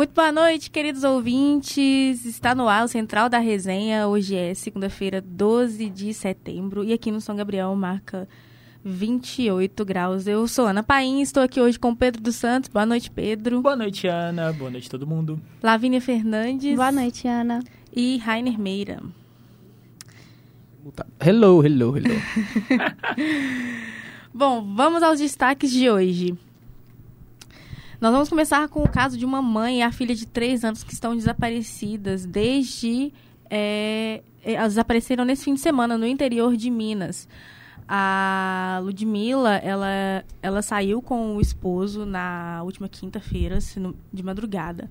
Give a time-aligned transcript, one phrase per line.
[0.00, 2.24] Muito boa noite, queridos ouvintes.
[2.24, 4.08] Está no ar o Central da Resenha.
[4.08, 6.82] Hoje é segunda-feira, 12 de setembro.
[6.82, 8.26] E aqui no São Gabriel marca
[8.82, 10.26] 28 graus.
[10.26, 12.70] Eu sou Ana Paim, estou aqui hoje com Pedro dos Santos.
[12.70, 13.60] Boa noite, Pedro.
[13.60, 14.50] Boa noite, Ana.
[14.54, 15.38] Boa noite, todo mundo.
[15.62, 16.76] Lavínia Fernandes.
[16.76, 17.62] Boa noite, Ana.
[17.94, 19.02] E Rainer Meira.
[21.20, 22.14] Hello, hello, hello.
[24.32, 26.38] Bom, vamos aos destaques de hoje.
[28.00, 30.82] Nós vamos começar com o caso de uma mãe e a filha de três anos
[30.82, 33.12] que estão desaparecidas desde.
[33.50, 37.28] É, elas desapareceram nesse fim de semana no interior de Minas.
[37.86, 43.58] A Ludmilla, ela, ela saiu com o esposo na última quinta-feira,
[44.10, 44.90] de madrugada.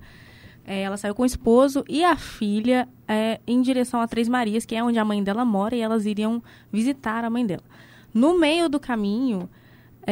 [0.64, 4.64] É, ela saiu com o esposo e a filha é, em direção a Três Marias,
[4.64, 6.40] que é onde a mãe dela mora, e elas iriam
[6.70, 7.64] visitar a mãe dela.
[8.14, 9.50] No meio do caminho,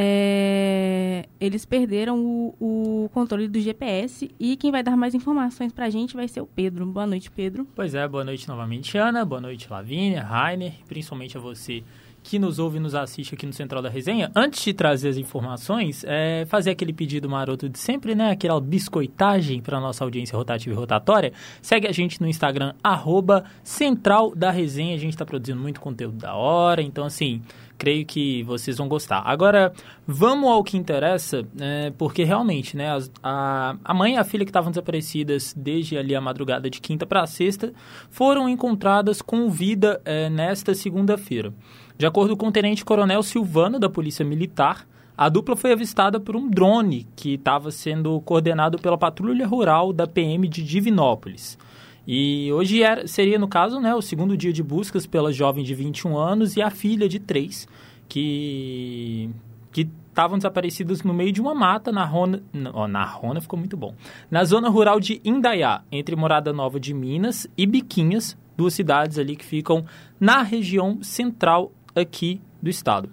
[0.01, 5.86] é, eles perderam o, o, controle do GPS e quem vai dar mais informações para
[5.86, 6.86] a gente vai ser o Pedro.
[6.86, 7.67] Boa noite, Pedro.
[7.75, 9.25] Pois é, boa noite novamente, Ana.
[9.25, 11.83] Boa noite, Lavínia, Rainer, principalmente a você
[12.22, 15.16] que nos ouve e nos assiste aqui no Central da Resenha, antes de trazer as
[15.16, 18.30] informações, é fazer aquele pedido maroto de sempre, né?
[18.30, 21.33] Aquela biscoitagem para nossa audiência rotativa e rotatória.
[21.62, 24.94] Segue a gente no Instagram, arroba Central da Resenha.
[24.94, 27.42] A gente está produzindo muito conteúdo da hora, então assim,
[27.78, 29.22] creio que vocês vão gostar.
[29.25, 29.72] Agora,
[30.06, 32.88] vamos ao que interessa, né, porque realmente, né,
[33.22, 37.06] a, a mãe e a filha que estavam desaparecidas desde ali a madrugada de quinta
[37.06, 37.72] para sexta
[38.10, 41.55] foram encontradas com vida é, nesta segunda-feira.
[41.98, 46.48] De acordo com o tenente-coronel Silvano da Polícia Militar, a dupla foi avistada por um
[46.48, 51.58] drone que estava sendo coordenado pela patrulha rural da PM de Divinópolis.
[52.06, 55.74] E hoje era, seria, no caso, né, o segundo dia de buscas pela jovem de
[55.74, 57.66] 21 anos e a filha de 3,
[58.08, 59.28] que
[59.72, 62.42] que estavam desaparecidas no meio de uma mata na Rona...
[62.74, 63.94] Oh, na Rona ficou muito bom.
[64.30, 69.37] Na zona rural de Indaiá, entre Morada Nova de Minas e Biquinhas, duas cidades ali
[69.37, 69.84] que ficam
[70.19, 73.09] na região central aqui do estado.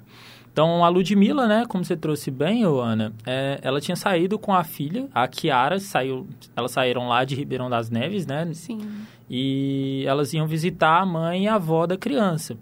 [0.55, 4.63] Então, a Ludmilla, né, como você trouxe bem, Ana, é, ela tinha saído com a
[4.63, 6.25] filha, a Kiara, saiu,
[6.55, 8.49] elas saíram lá de Ribeirão das Neves, né?
[8.53, 8.79] Sim.
[9.29, 12.57] E elas iam visitar a mãe e a avó da criança.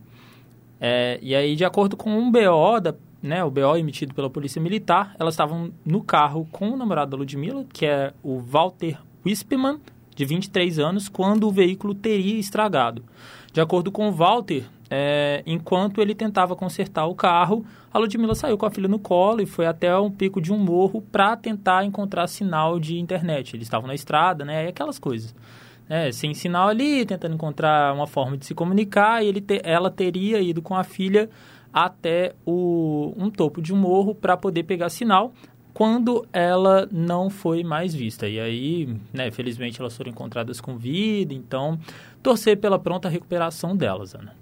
[0.82, 4.60] É, e aí, de acordo com um BO, da, né, o BO emitido pela Polícia
[4.60, 9.80] Militar, elas estavam no carro com o namorado da Ludmilla, que é o Walter Wispman,
[10.16, 13.04] de 23 anos, quando o veículo teria estragado.
[13.54, 14.66] De acordo com o Walter,
[14.96, 19.42] é, enquanto ele tentava consertar o carro, a Ludmilla saiu com a filha no colo
[19.42, 23.56] e foi até um pico de um morro para tentar encontrar sinal de internet.
[23.56, 24.68] Eles estavam na estrada, né?
[24.68, 25.34] Aquelas coisas.
[25.90, 29.90] É, sem sinal ali, tentando encontrar uma forma de se comunicar, e ele te, ela
[29.90, 31.28] teria ido com a filha
[31.74, 35.34] até o, um topo de um morro para poder pegar sinal
[35.74, 38.30] quando ela não foi mais vista.
[38.30, 41.80] E aí, né, felizmente elas foram encontradas com vida, então
[42.22, 44.36] torcer pela pronta recuperação delas, Ana.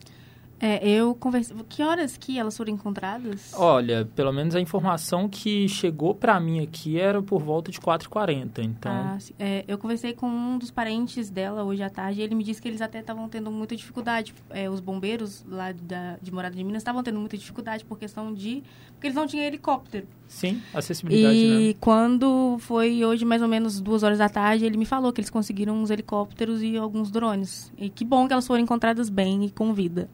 [0.62, 1.56] É, eu conversei.
[1.68, 3.52] Que horas que elas foram encontradas?
[3.56, 8.60] Olha, pelo menos a informação que chegou para mim aqui era por volta de 4h40,
[8.60, 8.92] então...
[8.92, 12.44] Ah, é, eu conversei com um dos parentes dela hoje à tarde e ele me
[12.44, 14.36] disse que eles até estavam tendo muita dificuldade.
[14.52, 18.32] É, os bombeiros lá da, de Morada de Minas estavam tendo muita dificuldade por questão
[18.32, 18.62] de...
[18.94, 20.06] Porque eles não tinham helicóptero.
[20.28, 21.76] Sim, acessibilidade, E né?
[21.82, 25.30] quando foi hoje mais ou menos duas horas da tarde, ele me falou que eles
[25.32, 27.74] conseguiram uns helicópteros e alguns drones.
[27.78, 30.08] E que bom que elas foram encontradas bem e com vida.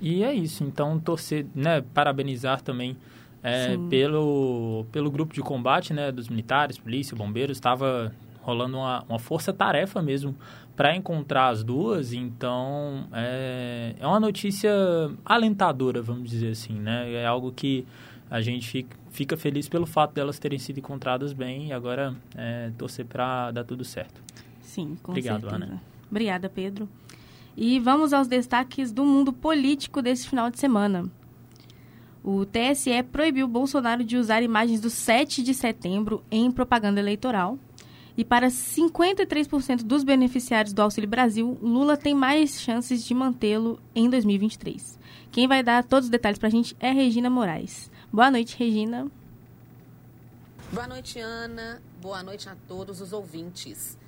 [0.00, 2.96] E é isso, então torcer, né, parabenizar também
[3.42, 9.18] é, pelo, pelo grupo de combate, né, dos militares, polícia, bombeiros, estava rolando uma, uma
[9.18, 10.34] força-tarefa mesmo
[10.76, 14.70] para encontrar as duas, então é, é uma notícia
[15.24, 17.84] alentadora, vamos dizer assim, né, é algo que
[18.30, 23.06] a gente fica, feliz pelo fato delas terem sido encontradas bem e agora é, torcer
[23.06, 24.20] para dar tudo certo.
[24.60, 25.64] Sim, com Obrigado, certeza.
[25.64, 25.82] Ana.
[26.10, 26.88] Obrigada, Pedro.
[27.60, 31.10] E vamos aos destaques do mundo político desse final de semana.
[32.22, 37.58] O TSE proibiu Bolsonaro de usar imagens do 7 de setembro em propaganda eleitoral.
[38.16, 44.08] E para 53% dos beneficiários do Auxílio Brasil, Lula tem mais chances de mantê-lo em
[44.08, 44.96] 2023.
[45.32, 47.90] Quem vai dar todos os detalhes para a gente é Regina Moraes.
[48.12, 49.10] Boa noite, Regina.
[50.72, 51.82] Boa noite, Ana.
[52.00, 53.98] Boa noite a todos os ouvintes.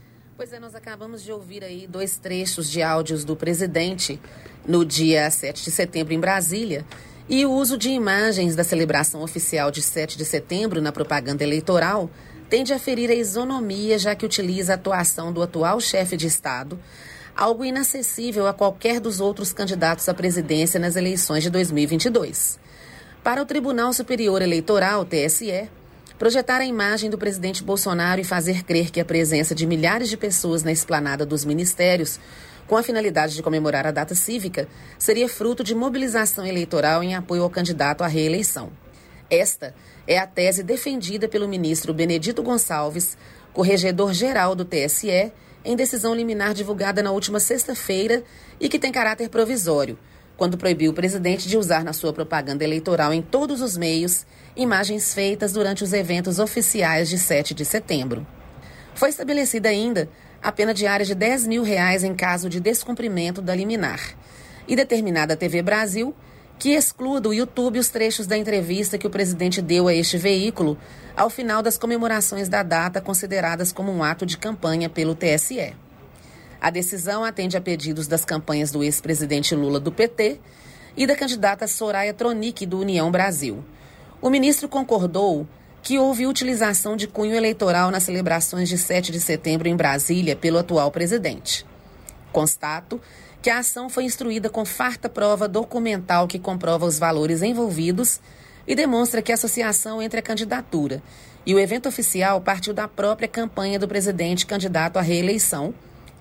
[0.40, 4.18] Pois é, nós acabamos de ouvir aí dois trechos de áudios do presidente
[4.66, 6.82] no dia 7 de setembro em Brasília.
[7.28, 12.08] E o uso de imagens da celebração oficial de 7 de setembro na propaganda eleitoral
[12.48, 16.80] tende a ferir a isonomia, já que utiliza a atuação do atual chefe de Estado,
[17.36, 22.58] algo inacessível a qualquer dos outros candidatos à presidência nas eleições de 2022.
[23.22, 25.68] Para o Tribunal Superior Eleitoral, TSE,
[26.20, 30.18] projetar a imagem do presidente Bolsonaro e fazer crer que a presença de milhares de
[30.18, 32.20] pessoas na esplanada dos ministérios,
[32.66, 34.68] com a finalidade de comemorar a data cívica,
[34.98, 38.70] seria fruto de mobilização eleitoral em apoio ao candidato à reeleição.
[39.30, 39.74] Esta
[40.06, 43.16] é a tese defendida pelo ministro Benedito Gonçalves,
[43.54, 45.32] corregedor-geral do TSE,
[45.64, 48.22] em decisão liminar divulgada na última sexta-feira
[48.60, 49.98] e que tem caráter provisório,
[50.36, 55.14] quando proibiu o presidente de usar na sua propaganda eleitoral em todos os meios imagens
[55.14, 58.26] feitas durante os eventos oficiais de 7 de setembro.
[58.94, 60.08] Foi estabelecida ainda
[60.42, 64.00] a pena diária de 10 mil reais em caso de descumprimento da liminar.
[64.66, 66.14] E determinada a TV Brasil
[66.60, 70.76] que exclua do YouTube os trechos da entrevista que o presidente deu a este veículo
[71.16, 75.74] ao final das comemorações da data consideradas como um ato de campanha pelo TSE.
[76.60, 80.38] A decisão atende a pedidos das campanhas do ex-presidente Lula do PT
[80.94, 83.64] e da candidata Soraya Tronic do União Brasil.
[84.22, 85.48] O ministro concordou
[85.82, 90.58] que houve utilização de cunho eleitoral nas celebrações de 7 de setembro em Brasília pelo
[90.58, 91.64] atual presidente.
[92.30, 93.00] Constato
[93.40, 98.20] que a ação foi instruída com farta prova documental que comprova os valores envolvidos
[98.66, 101.02] e demonstra que a associação entre a candidatura
[101.46, 105.72] e o evento oficial partiu da própria campanha do presidente candidato à reeleição,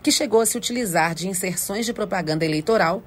[0.02, 3.04] que chegou a se utilizar de inserções de propaganda eleitoral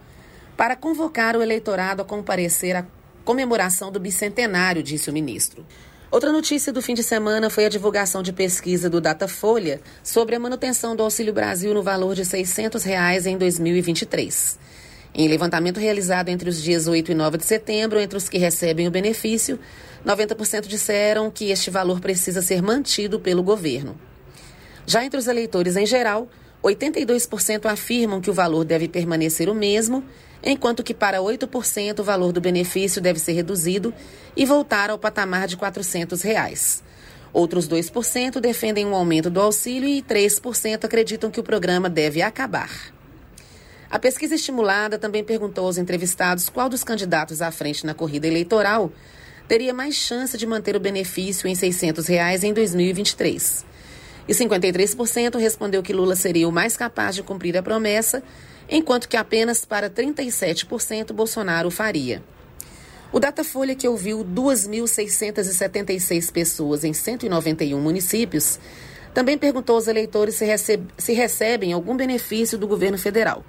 [0.55, 2.85] para convocar o eleitorado a comparecer à
[3.25, 5.65] comemoração do bicentenário, disse o ministro.
[6.11, 10.39] Outra notícia do fim de semana foi a divulgação de pesquisa do Datafolha sobre a
[10.39, 14.59] manutenção do Auxílio Brasil no valor de 600 reais em 2023.
[15.15, 18.87] Em levantamento realizado entre os dias 8 e 9 de setembro, entre os que recebem
[18.87, 19.59] o benefício,
[20.07, 23.99] 90% disseram que este valor precisa ser mantido pelo governo.
[24.87, 26.29] Já entre os eleitores em geral,
[26.63, 30.05] 82% afirmam que o valor deve permanecer o mesmo
[30.43, 33.95] enquanto que para 8% o valor do benefício deve ser reduzido
[34.37, 36.83] e voltar ao patamar de 400 reais.
[37.33, 42.71] Outros 2% defendem um aumento do auxílio e 3% acreditam que o programa deve acabar.
[43.91, 48.91] A pesquisa estimulada também perguntou aos entrevistados qual dos candidatos à frente na corrida eleitoral
[49.47, 53.65] teria mais chance de manter o benefício em 600 reais em 2023.
[54.27, 58.23] E 53% respondeu que Lula seria o mais capaz de cumprir a promessa
[58.73, 62.25] enquanto que apenas para 37% Bolsonaro faria.
[63.13, 68.59] O Datafolha, que ouviu 2.676 pessoas em 191 municípios,
[69.13, 70.47] também perguntou aos eleitores se,
[70.97, 73.45] se recebem algum benefício do governo federal.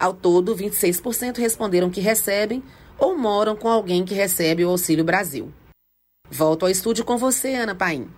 [0.00, 2.64] Ao todo, 26% responderam que recebem
[2.98, 5.52] ou moram com alguém que recebe o Auxílio Brasil.
[6.28, 8.10] Volto ao estúdio com você, Ana Paim.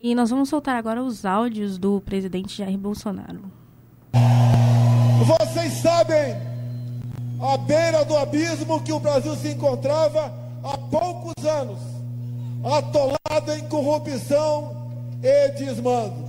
[0.00, 3.61] E nós vamos soltar agora os áudios do presidente Jair Bolsonaro.
[5.22, 6.36] Vocês sabem
[7.40, 10.32] a beira do abismo que o Brasil se encontrava
[10.64, 11.78] há poucos anos,
[12.64, 14.90] atolado em corrupção
[15.22, 16.22] e desmando.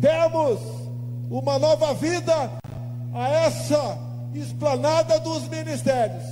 [0.00, 0.58] Demos
[1.30, 2.50] uma nova vida
[3.14, 3.96] a essa
[4.34, 6.24] esplanada dos ministérios,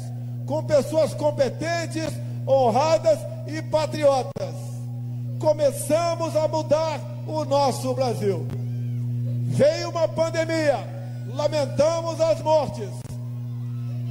[0.47, 2.12] com pessoas competentes,
[2.44, 4.55] honradas e patriotas.
[5.38, 8.47] Começamos a mudar o nosso Brasil.
[9.47, 11.00] Veio uma pandemia,
[11.35, 12.88] lamentamos as mortes.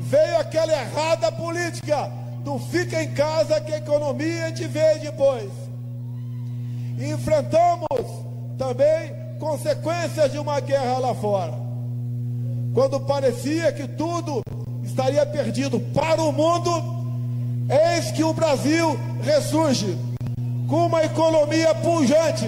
[0.01, 2.11] Veio aquela errada política
[2.43, 5.51] do fica em casa que a economia gente vê depois.
[6.97, 7.87] enfrentamos
[8.57, 11.53] também consequências de uma guerra lá fora.
[12.73, 14.41] Quando parecia que tudo
[14.83, 16.71] estaria perdido para o mundo,
[17.95, 19.97] eis que o Brasil ressurge
[20.67, 22.47] com uma economia pujante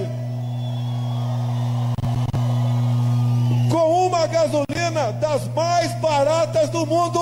[3.72, 7.22] com uma gasolina das mais baratas do mundo.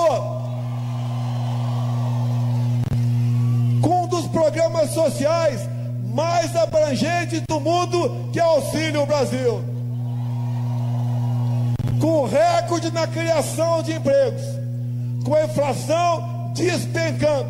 [3.80, 5.60] Com um dos programas sociais
[6.12, 9.62] mais abrangentes do mundo, que é Auxílio Brasil.
[12.00, 14.42] Com recorde na criação de empregos,
[15.24, 17.48] com a inflação despencando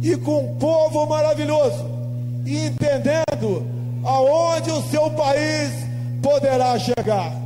[0.00, 1.84] e com um povo maravilhoso,
[2.46, 3.66] entendendo
[4.04, 5.72] aonde o seu país
[6.22, 7.43] poderá chegar.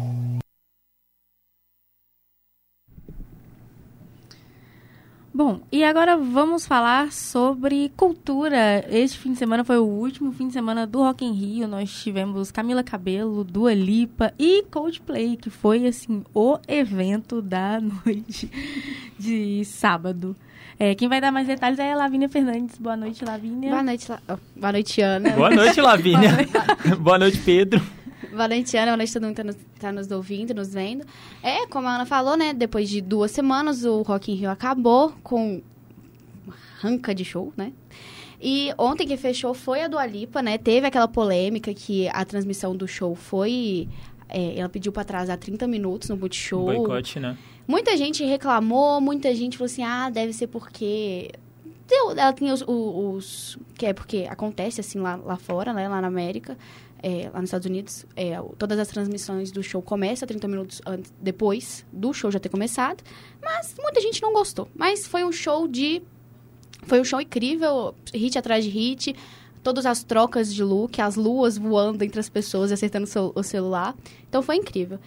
[5.39, 8.85] Bom, e agora vamos falar sobre cultura.
[8.91, 11.69] Este fim de semana foi o último fim de semana do Rock in Rio.
[11.69, 18.51] Nós tivemos Camila Cabelo, Dua Lipa e Coldplay, que foi assim o evento da noite
[19.17, 20.35] de sábado.
[20.77, 22.77] É, quem vai dar mais detalhes é a Lavínia Fernandes.
[22.77, 23.71] Boa noite, Lavínia.
[23.71, 24.21] Boa noite, La...
[24.31, 25.31] oh, boa noite, Ana.
[25.31, 26.31] Boa noite, Lavínia.
[26.99, 27.81] boa noite, Pedro.
[28.39, 31.05] Valentiana, noite todo mundo que tá nos, tá nos ouvindo, nos vendo.
[31.43, 32.55] É, como a Ana falou, né?
[32.55, 35.61] Depois de duas semanas, o Rock in Rio acabou com
[36.81, 37.73] ranca de show, né?
[38.41, 40.57] E ontem que fechou foi a Dua Lipa, né?
[40.59, 43.89] Teve aquela polêmica que a transmissão do show foi...
[44.29, 46.65] é, ela pediu pra atrasar 30 minutos no Multishow.
[46.67, 47.37] Boicote, né?
[47.67, 51.31] Muita gente reclamou, muita gente falou assim, ah, deve ser porque...
[51.91, 55.89] Ela tinha os, o- os- Que é porque acontece assim lá, lá fora, né?
[55.89, 56.57] Lá na América,
[57.03, 58.07] é, lá nos Estados Unidos.
[58.17, 62.49] é, todas as transmissões do show começam 30 minutos antes, depois do show já ter
[62.49, 63.03] começado.
[63.43, 64.69] Mas muita gente não gostou.
[64.75, 66.03] Mas foi um show de...
[66.85, 69.15] Foi um show incrível, hit atrás de hit.
[69.63, 73.33] Todas as trocas de look, as luas voando entre as pessoas e acertando o cel-
[73.35, 73.95] o celular.
[74.29, 74.99] Então foi incrível.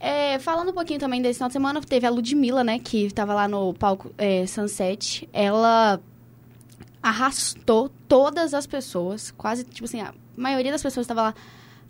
[0.00, 2.78] É, falando um pouquinho também desse final de semana, teve a Ludmilla, né?
[2.78, 5.26] Que tava lá no palco é, Sunset.
[5.32, 6.00] Ela
[7.02, 10.00] arrastou todas as pessoas, quase, tipo assim,
[10.36, 11.34] maioria das pessoas que estava lá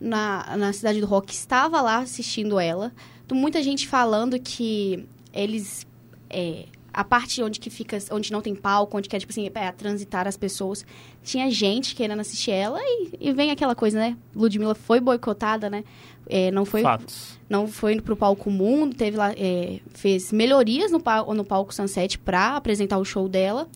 [0.01, 2.93] na, na cidade do rock estava lá assistindo ela.
[3.25, 5.87] Então, muita gente falando que eles.
[6.29, 9.73] é, a parte onde que fica, onde não tem palco, onde quer, tipo assim, é,
[9.73, 10.87] transitar as pessoas.
[11.25, 14.17] Tinha gente querendo assistir ela e, e vem aquela coisa, né?
[14.35, 15.83] Ludmilla foi boicotada, né?
[16.27, 17.39] É, não foi Fatos.
[17.49, 21.03] não foi pro palco mundo, teve lá, é, fez melhorias no,
[21.35, 23.69] no palco Sunset pra apresentar o show dela.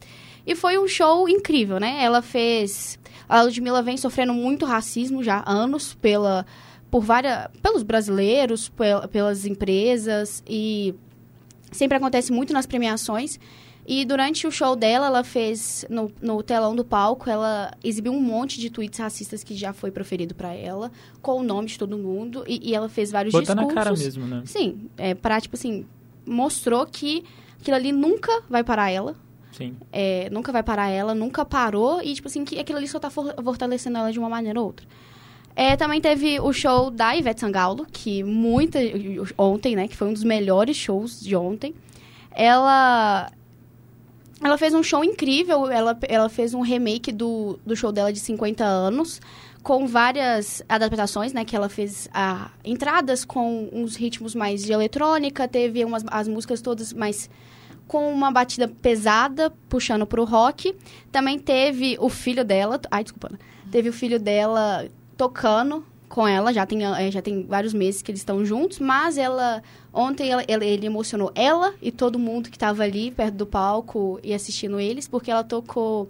[0.47, 1.99] E foi um show incrível, né?
[2.03, 2.99] Ela fez.
[3.29, 6.47] A Ludmilla vem sofrendo muito racismo já há anos pela,
[6.91, 10.95] por várias, pelos brasileiros, pel- pelas empresas e
[11.71, 13.39] sempre acontece muito nas premiações.
[13.87, 18.21] E durante o show dela, ela fez, no, no telão do palco, ela exibiu um
[18.21, 20.93] monte de tweets racistas que já foi proferido pra ela,
[21.23, 23.85] com o nome de todo mundo, e, e ela fez vários Botar na discursos.
[23.85, 24.43] cara mesmo, né?
[24.45, 25.87] Sim, é, pra, tipo assim,
[26.27, 27.25] mostrou que
[27.59, 29.17] aquilo ali nunca vai parar ela,
[29.59, 29.77] Sim.
[29.93, 33.11] é, nunca vai parar ela, nunca parou, e, tipo assim, que aquilo ali só tá
[33.11, 34.87] for- fortalecendo ela de uma maneira ou outra.
[35.57, 38.79] É, também teve o show da Ivete Sangalo, que muita...
[39.37, 39.89] Ontem, né?
[39.89, 41.75] Que foi um dos melhores shows de ontem.
[42.31, 43.29] Ela...
[44.41, 45.69] Ela fez um show incrível.
[45.69, 49.21] Ela, ela fez um remake do, do show dela de 50 anos,
[49.61, 51.45] com várias adaptações, né?
[51.45, 56.63] Que ela fez ah, entradas com uns ritmos mais de eletrônica, teve umas, as músicas
[56.63, 57.29] todas mais
[57.89, 60.77] com uma batida pesada, puxando pro rock.
[61.11, 63.39] Também teve o filho dela, ai, desculpa, Ana.
[63.73, 68.11] teve o filho dela tocando com ela, já tem, eh, já tem vários meses que
[68.11, 72.83] eles estão juntos, mas ela, ontem ela- ele emocionou ela e todo mundo que estava
[72.83, 76.09] ali perto do palco e assistindo eles, porque ela tocou,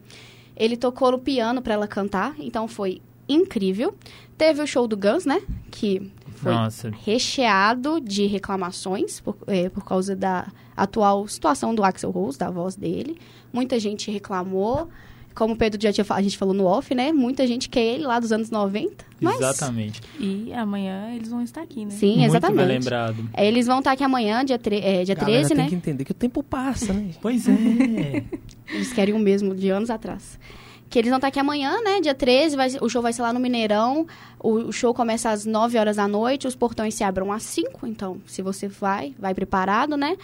[0.56, 3.92] ele tocou no piano para ela cantar, então foi incrível.
[4.36, 6.90] Teve o show do Guns, né, que foi Nossa.
[7.04, 10.46] recheado de reclamações por, eh, por causa da
[10.78, 13.18] atual situação do Axel Rose, da voz dele.
[13.52, 14.88] Muita gente reclamou.
[15.34, 17.12] Como o Pedro já tinha a gente falou no off, né?
[17.12, 19.04] Muita gente quer ele lá dos anos 90.
[19.20, 20.00] Mas, Exatamente.
[20.18, 21.92] E amanhã eles vão estar aqui, né?
[21.92, 22.56] Sim, Muito exatamente.
[22.56, 23.28] bem lembrado.
[23.32, 25.68] É, Eles vão estar aqui amanhã, dia, tre é, dia Galera 13, tem né?
[25.68, 27.10] que entender que o tempo passa, né?
[27.22, 28.24] Pois é.
[28.68, 30.38] Eles querem o mesmo de anos atrás.
[30.88, 32.00] Que eles vão estar aqui amanhã, né?
[32.00, 34.06] Dia 13, vai, o show vai ser lá no Mineirão.
[34.38, 37.86] O, o show começa às 9 horas da noite, os portões se abrem às 5.
[37.86, 40.16] Então, se você vai, vai preparado, né?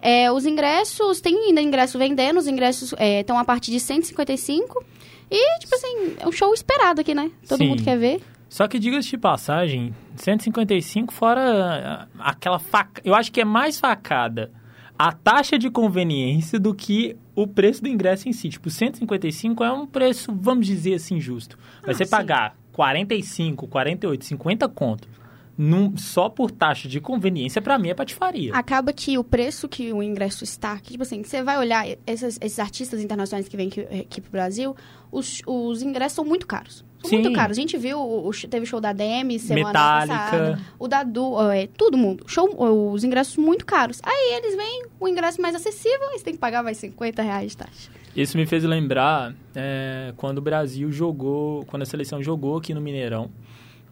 [0.00, 4.84] É, os ingressos, tem ainda ingresso vendendo, os ingressos é, estão a partir de 155.
[5.30, 7.30] E, tipo assim, é um show esperado aqui, né?
[7.48, 7.68] Todo Sim.
[7.68, 8.20] mundo quer ver.
[8.52, 13.00] Só que diga-se de passagem, 155 fora ah, aquela faca.
[13.02, 14.52] Eu acho que é mais facada
[14.98, 18.48] a taxa de conveniência do que o preço do ingresso em si.
[18.48, 21.58] Tipo, 155 é um preço, vamos dizer assim, justo.
[21.82, 22.10] Mas Ah, você sim.
[22.10, 25.08] pagar 45, 48, 50 conto
[25.56, 28.54] num- só por taxa de conveniência, pra mim é patifaria.
[28.54, 32.38] Acaba que o preço que o ingresso está, que, tipo assim, você vai olhar esses,
[32.40, 34.74] esses artistas internacionais que vêm aqui, aqui pro Brasil,
[35.10, 36.84] os, os ingressos são muito caros.
[37.04, 37.18] Sim.
[37.20, 37.56] muito caros.
[37.58, 40.14] A gente viu, o, o- teve o show da DM semana Metallica.
[40.14, 42.24] passada, o da Du, é, todo mundo.
[42.26, 42.48] Show,
[42.92, 44.00] os ingressos muito caros.
[44.04, 47.50] Aí eles vêm, o ingresso mais acessível, aí você tem que pagar mais 50 reais
[47.52, 47.90] de taxa.
[48.14, 52.80] Isso me fez lembrar é, quando o Brasil jogou, quando a seleção jogou aqui no
[52.80, 53.30] Mineirão,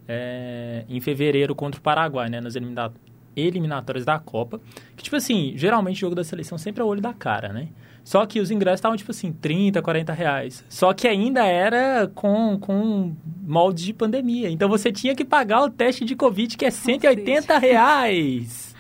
[0.09, 2.93] é, em fevereiro contra o Paraguai, né, nas elimina-
[3.37, 4.61] eliminatórias da Copa.
[4.97, 7.69] Que, tipo assim, geralmente o jogo da seleção sempre é o olho da cara, né?
[8.11, 10.65] Só que os ingressos estavam, tipo assim, 30, 40 reais.
[10.69, 14.51] Só que ainda era com, com molde de pandemia.
[14.51, 18.75] Então você tinha que pagar o teste de Covid, que é 180 reais.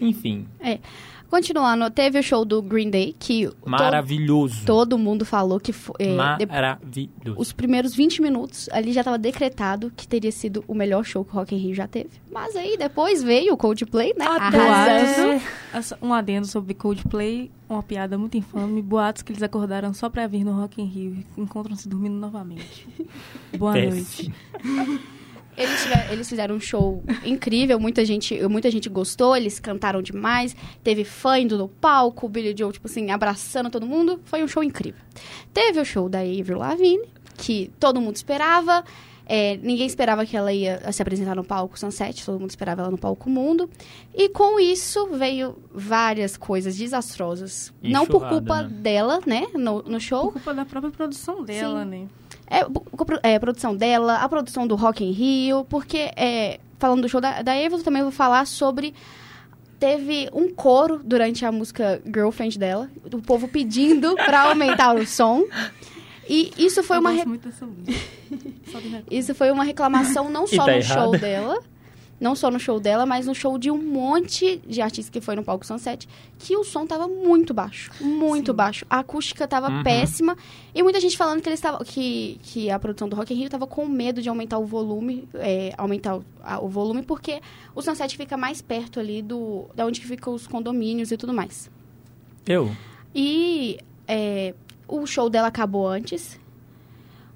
[0.00, 0.48] Enfim,
[1.28, 4.64] Continuando, teve o show do Green Day, que maravilhoso.
[4.64, 5.94] todo mundo falou que foi...
[5.98, 7.34] é, de- Maravilhoso.
[7.36, 11.30] os primeiros 20 minutos, ali já estava decretado que teria sido o melhor show que
[11.32, 12.10] o Rock in Rio já teve.
[12.32, 14.24] Mas aí depois veio o Coldplay, né?
[14.24, 15.40] Arrasando.
[15.72, 18.80] Boatos, um adendo sobre Coldplay, uma piada muito infame.
[18.80, 22.86] Boatos que eles acordaram só pra vir no Rock in Rio e encontram-se dormindo novamente.
[23.58, 24.32] Boa Péssimo.
[24.64, 25.08] noite.
[25.58, 30.54] Eles, tiver, eles fizeram um show incrível, muita gente, muita gente gostou, eles cantaram demais,
[30.84, 34.46] teve fã indo no palco, o Billy Joe, tipo assim, abraçando todo mundo, foi um
[34.46, 35.00] show incrível.
[35.52, 38.84] Teve o show da Avril Lavigne, que todo mundo esperava,
[39.26, 42.90] é, ninguém esperava que ela ia se apresentar no palco Sunset, todo mundo esperava ela
[42.90, 43.68] no palco Mundo.
[44.14, 47.74] E com isso veio várias coisas desastrosas.
[47.82, 48.68] E não por culpa né?
[48.70, 51.90] dela, né, no, no show, Por culpa da própria produção dela, Sim.
[51.90, 52.08] né?
[52.50, 57.08] É, é, a produção dela, a produção do Rock in Rio, porque, é, falando do
[57.08, 58.94] show da, da Evelyn, também vou falar sobre...
[59.78, 65.44] Teve um coro durante a música Girlfriend dela, o povo pedindo pra aumentar o som.
[66.28, 67.12] E isso foi Eu uma...
[67.12, 67.30] gosto
[67.86, 69.04] re-.
[69.10, 71.18] Isso foi uma reclamação não só tá no show errada.
[71.18, 71.58] dela,
[72.20, 75.36] não só no show dela, mas no show de um monte de artistas que foi
[75.36, 76.08] no palco Sunset,
[76.38, 78.56] que o som tava muito baixo, muito Sim.
[78.56, 78.86] baixo.
[78.90, 79.82] A acústica tava Uhum.
[79.84, 80.36] péssima
[80.74, 83.48] e muita gente falando que eles estavam que que a produção do Rock in Rio
[83.50, 87.40] tava com medo de aumentar o volume, é, aumentar o, a- o volume porque
[87.74, 91.32] o Sunset fica mais perto ali do da onde que ficam os condomínios e tudo
[91.32, 91.70] mais.
[92.46, 92.70] Eu?
[93.14, 94.54] E é,
[94.88, 96.38] o show dela acabou antes.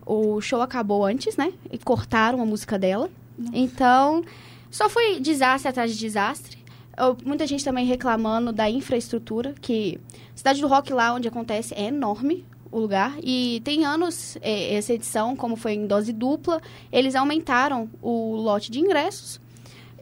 [0.04, 1.52] O show acabou antes, né?
[1.70, 3.08] E cortaram a música dela.
[3.52, 4.24] Então,
[4.72, 6.56] só foi desastre atrás de desastre.
[7.24, 10.00] Muita gente também reclamando da infraestrutura, que
[10.34, 13.14] Cidade do Rock lá onde acontece é enorme o lugar.
[13.22, 16.60] E tem anos, é, essa edição, como foi em dose dupla,
[16.90, 19.38] eles aumentaram o lote de ingressos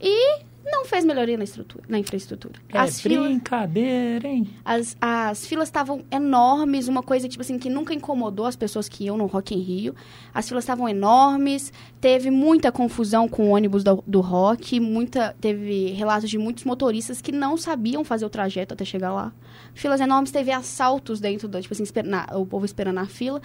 [0.00, 2.54] e não fez melhoria na, estrutura, na infraestrutura.
[2.68, 4.46] É As filas- brincadeira, hein?
[4.64, 9.04] as, as filas estavam enormes, uma coisa tipo assim que nunca incomodou as pessoas que
[9.04, 9.94] iam no Rock in Rio.
[10.34, 15.92] As filas estavam enormes, teve muita confusão com o ônibus do, do Rock, muita teve
[15.92, 19.32] relatos de muitos motoristas que não sabiam fazer o trajeto até chegar lá.
[19.74, 23.40] Filas enormes, teve assaltos dentro da, tipo assim, na- o povo esperando na fila.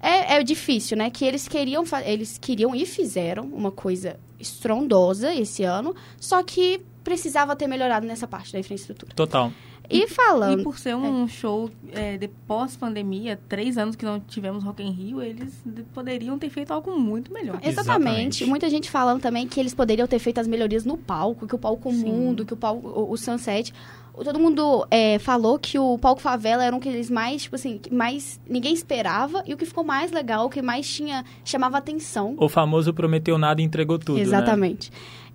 [0.00, 1.10] É, é difícil, né?
[1.10, 7.56] Que eles queriam, eles queriam e fizeram uma coisa estrondosa esse ano, só que precisava
[7.56, 9.14] ter melhorado nessa parte da infraestrutura.
[9.14, 9.52] Total.
[9.90, 10.60] E falando.
[10.60, 14.90] E por ser um show é, de pós-pandemia, três anos que não tivemos Rock in
[14.90, 17.58] Rio, eles de- poderiam ter feito algo muito melhor.
[17.62, 17.70] Exatamente.
[17.70, 18.46] Exatamente.
[18.46, 21.58] Muita gente falando também que eles poderiam ter feito as melhorias no palco, que o
[21.58, 22.04] palco Sim.
[22.04, 23.72] mundo, que o palco, o, o Sunset.
[24.14, 27.56] O- Todo mundo é, falou que o palco favela era um que eles mais, tipo
[27.56, 31.24] assim, que mais ninguém esperava e o que ficou mais legal, o que mais tinha
[31.44, 32.34] chamava atenção.
[32.38, 34.24] O famoso prometeu nada e entregou tudo, né?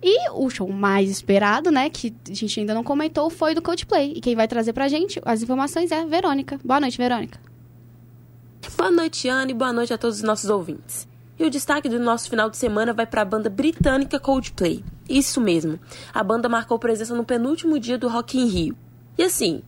[0.02, 4.12] E o show mais esperado, né, que a gente ainda não comentou, foi do Coldplay.
[4.14, 6.58] E quem vai trazer pra gente as informações é Verônica.
[6.64, 7.40] Boa noite, Verônica.
[8.76, 11.08] Boa noite, Ana, e boa noite a todos os nossos ouvintes.
[11.38, 14.84] E o destaque do nosso final de semana vai para a banda britânica Coldplay.
[15.08, 15.78] Isso mesmo,
[16.12, 18.76] a banda marcou presença no penúltimo dia do Rock in Rio.
[19.16, 19.62] E assim,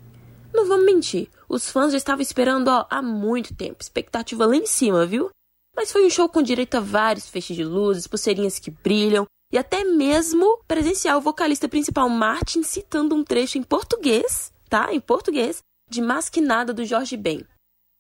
[0.53, 4.67] não vamos mentir, os fãs já estavam esperando ó, há muito tempo, expectativa lá em
[4.67, 5.31] cima, viu?
[5.77, 9.59] Mas foi um show com direito a vários feixes de luzes, pulseirinhas que brilham e
[9.59, 14.93] até mesmo presenciar o vocalista principal Martin citando um trecho em português, tá?
[14.93, 17.45] Em português, de Masquinada do Jorge Ben.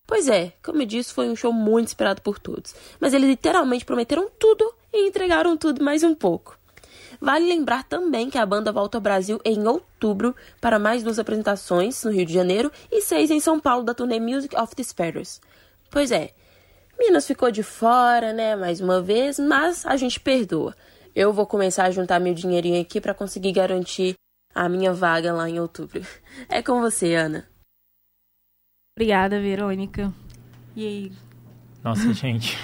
[0.07, 2.75] Pois é, como eu disse, foi um show muito esperado por todos.
[2.99, 6.59] Mas eles literalmente prometeram tudo e entregaram tudo mais um pouco.
[7.21, 12.03] Vale lembrar também que a banda volta ao Brasil em outubro para mais duas apresentações
[12.05, 15.41] no Rio de Janeiro e seis em São Paulo da turnê Music of the Sparrows.
[15.91, 16.33] Pois é,
[16.99, 20.75] Minas ficou de fora, né, mais uma vez, mas a gente perdoa.
[21.15, 24.15] Eu vou começar a juntar meu dinheirinho aqui para conseguir garantir
[24.55, 26.01] a minha vaga lá em outubro.
[26.49, 27.49] É com você, Ana.
[28.97, 30.13] Obrigada, Verônica.
[30.77, 31.13] E aí,
[31.83, 32.57] Nossa, gente.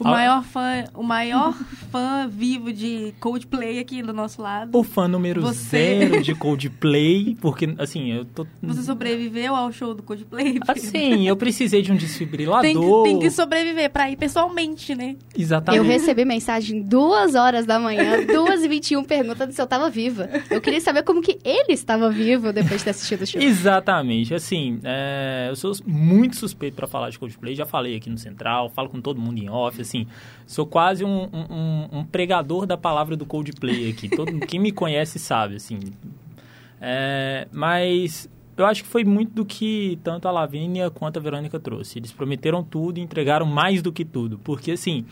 [0.00, 1.54] O maior fã, o maior
[1.90, 4.76] fã vivo de Coldplay aqui do nosso lado.
[4.76, 6.00] O fã número Você.
[6.00, 8.46] zero de Coldplay, porque, assim, eu tô...
[8.62, 10.58] Você sobreviveu ao show do Coldplay?
[10.68, 12.62] Assim, eu precisei de um desfibrilador.
[12.62, 15.16] tem, que, tem que sobreviver pra ir pessoalmente, né?
[15.36, 15.84] Exatamente.
[15.84, 19.66] Eu recebi mensagem duas horas da manhã, duas e vinte e um, perguntando se eu
[19.66, 20.28] tava viva.
[20.50, 23.40] Eu queria saber como que ele estava vivo depois de ter assistido o show.
[23.40, 24.34] Exatamente.
[24.34, 27.54] Assim, é, eu sou muito suspeito pra falar de Coldplay.
[27.54, 29.80] Já falei aqui no Central, falo com todo mundo em off.
[29.90, 30.06] Assim,
[30.46, 34.08] sou quase um, um- um- pregador da palavra do Coldplay aqui.
[34.08, 35.78] Todo, quem me conhece sabe, assim.
[36.80, 41.58] É, mas eu acho que foi muito do que tanto a Lavínia quanto a Verônica
[41.58, 41.98] trouxe.
[41.98, 44.38] Eles prometeram tudo e entregaram mais do que tudo.
[44.38, 45.04] Porque, assim,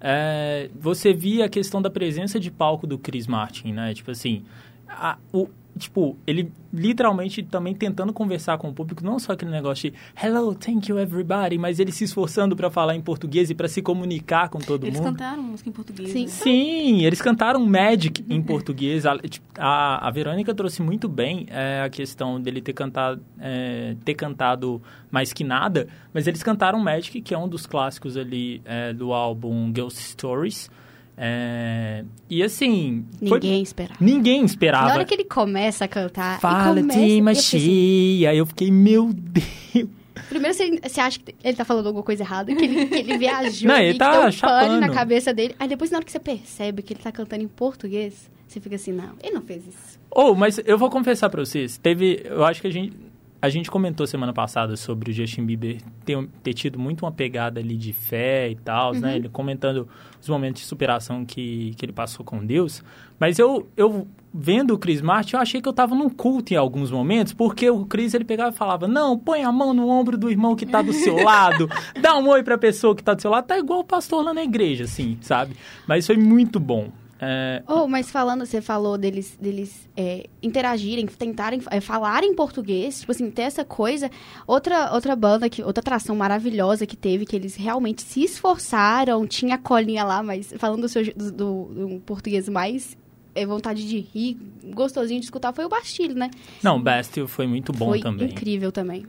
[0.00, 3.94] é, você via a questão da presença de palco do Chris Martin, né?
[3.94, 4.42] Tipo assim,
[4.88, 9.90] a- o, tipo, ele literalmente também tentando conversar com o público, não só aquele negócio
[9.90, 13.68] de hello, thank you everybody, mas ele se esforçando para falar em português e para
[13.68, 15.12] se comunicar com todo Eles mundo.
[15.12, 16.10] cantaram música em português.
[16.10, 16.22] Sim.
[16.22, 16.28] né?
[16.28, 19.06] Sim, eles cantaram Magic em português.
[19.06, 23.96] A, tipo, a, a Verônica trouxe muito bem é, a questão dele ter cantado, é,
[24.04, 28.60] ter cantado mais que nada, mas eles cantaram Magic, que é um dos clássicos ali
[28.64, 30.70] é, do álbum Ghost Stories.
[31.16, 33.04] É, e assim.
[33.20, 33.98] Ninguém esperava.
[34.00, 34.88] Ninguém esperava.
[34.88, 36.40] Na hora que ele começa a cantar.
[36.40, 39.88] Fala, começa, Tim, eu fiquei assim, Aí eu fiquei, meu Deus.
[40.28, 43.18] Primeiro você, você acha que ele tá falando alguma coisa errada, que ele, que ele
[43.18, 45.54] viajou, Não, ele que tá deu um pane na cabeça dele.
[45.58, 48.76] Aí depois, na hora que você percebe que ele tá cantando em português, você fica
[48.76, 49.98] assim, não, ele não fez isso.
[50.10, 51.76] Oh, mas eu vou confessar pra vocês.
[51.76, 52.22] Teve.
[52.24, 52.96] Eu acho que a gente.
[53.44, 57.60] A gente comentou semana passada sobre o Justin Bieber ter, ter tido muito uma pegada
[57.60, 59.16] ali de fé e tal, né?
[59.16, 59.86] Ele comentando
[60.18, 62.82] os momentos de superação que, que ele passou com Deus.
[63.20, 66.56] Mas eu, eu vendo o Chris Martin, eu achei que eu tava num culto em
[66.56, 70.16] alguns momentos, porque o Chris ele pegava e falava: Não, põe a mão no ombro
[70.16, 71.68] do irmão que tá do seu lado,
[72.00, 73.44] dá um oi pra pessoa que tá do seu lado.
[73.44, 75.54] Tá igual o pastor lá na igreja, assim, sabe?
[75.86, 76.88] Mas foi muito bom.
[77.20, 83.00] É, Oh, mas falando, você falou deles, deles é, interagirem, tentarem é, falar em português,
[83.00, 84.10] tipo assim, ter essa coisa.
[84.46, 89.54] Outra, outra banda, que, outra atração maravilhosa que teve, que eles realmente se esforçaram, tinha
[89.54, 91.64] a colinha lá, mas falando do, seu, do, do-
[91.96, 92.96] do português mais
[93.34, 94.36] é, vontade de rir,
[94.74, 96.30] gostosinho de escutar, foi o Bastilho, né?
[96.62, 98.28] Não, Bastille foi muito bom foi também.
[98.28, 99.04] incrível também.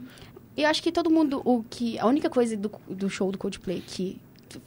[0.56, 3.82] Eu acho que todo mundo, o que a única coisa do, do show do Coldplay
[3.86, 4.18] que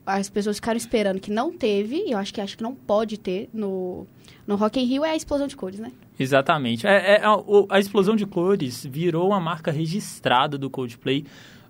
[0.06, 3.18] as pessoas ficaram esperando que não teve, e eu acho que acho que não pode
[3.18, 4.06] ter no
[4.46, 5.92] no Rock in Rio é a explosão de cores, né?
[6.20, 6.88] Exatamente.
[6.88, 7.36] É, é, a,
[7.70, 11.24] a explosão de cores virou uma marca registrada do Coldplay,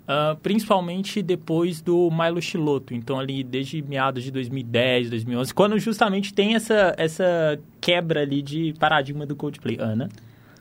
[0.08, 2.96] ah, principalmente depois do Milo Chiloto.
[2.96, 8.74] Então, ali desde meados de 2010, 2011, quando justamente tem essa, essa quebra ali de
[8.80, 9.78] paradigma do Coldplay.
[9.80, 10.10] Ana?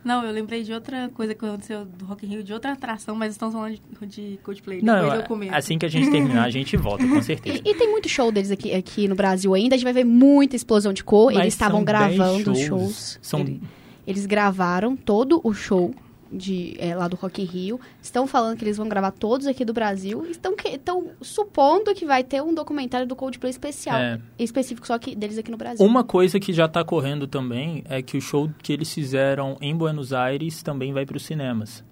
[0.05, 3.15] Não, eu lembrei de outra coisa que aconteceu do Rock in Rio, de outra atração,
[3.17, 4.81] mas estamos falando de, de Coldplay.
[4.81, 5.55] Não, comento.
[5.55, 7.61] assim que a gente terminar, a gente volta, com certeza.
[7.65, 10.05] E, e tem muito show deles aqui, aqui no Brasil ainda, a gente vai ver
[10.05, 11.33] muita explosão de cor.
[11.33, 12.81] Mas eles estavam gravando 10 os shows.
[12.83, 13.19] shows.
[13.21, 13.61] São- Ele-
[14.07, 15.93] Eles gravaram todo o show
[16.31, 17.81] de, é, lá do Rock in Rio.
[18.03, 20.25] Estão falando que eles vão gravar todos aqui do Brasil.
[20.27, 23.99] Estão, que- estão supondo que vai ter um documentário do Coldplay especial.
[23.99, 24.21] É.
[24.39, 25.85] Específico só que deles aqui no Brasil.
[25.85, 29.75] Uma coisa que já está correndo também é que o show que eles fizeram em
[29.75, 31.85] Buenos Aires também vai para os cinemas.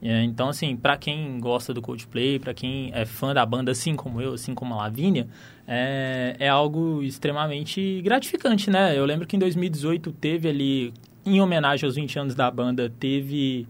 [0.00, 3.96] É, então, assim, para quem gosta do Coldplay, para quem é fã da banda, assim
[3.96, 5.26] como eu, assim como a Lavínia,
[5.66, 8.96] é, é algo extremamente gratificante, né?
[8.96, 10.94] Eu lembro que em 2018 teve ali,
[11.26, 13.66] em homenagem aos 20 anos da banda, teve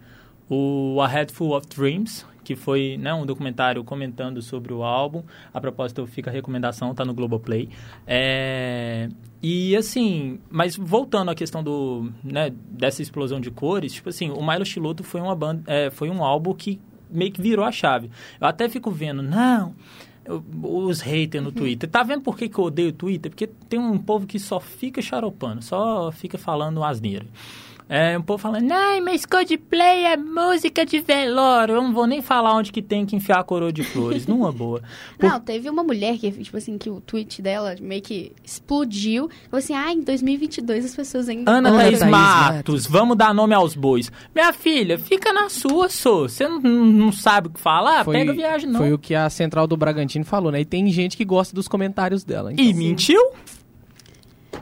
[0.49, 5.23] o A Head Full of Dreams, que foi né, um documentário comentando sobre o álbum.
[5.53, 7.69] A propósito, fica a recomendação, tá no Globoplay.
[8.07, 9.09] É,
[9.43, 14.45] e assim, mas voltando à questão do, né, dessa explosão de cores, tipo assim, o
[14.47, 16.81] Milo Chiloto foi uma banda, é, foi um álbum que
[17.11, 18.11] meio que virou a chave.
[18.41, 19.75] Eu até fico vendo, não,
[20.63, 21.89] os haters no Twitter.
[21.89, 23.31] Tá vendo por que, que eu odeio o Twitter?
[23.31, 27.27] Porque tem um povo que só fica xaropando, só fica falando asneira.
[27.89, 31.77] É, um povo falando, ai, mas Coldplay é música de velório.
[31.77, 34.53] Eu não vou nem falar onde que tem que enfiar a coroa de flores, numa
[34.53, 34.83] boa.
[35.19, 39.31] Por- Não, teve uma mulher que, tipo assim, que o tweet dela meio que explodiu.
[39.51, 41.51] Falou assim, ah, em 2022 as pessoas ainda...
[41.51, 44.13] Ana Ana Thaís Thaís Matos, vamos dar nome aos bois.
[44.35, 46.29] Minha filha, fica na sua, sou.
[46.29, 48.05] Você não, não sabe o que falar?
[48.05, 48.81] Pega viagem, não.
[48.81, 50.61] Foi o que a central do Bragantino falou, né?
[50.61, 52.53] E tem gente que gosta dos comentários dela.
[52.53, 53.21] Então, E mentiu?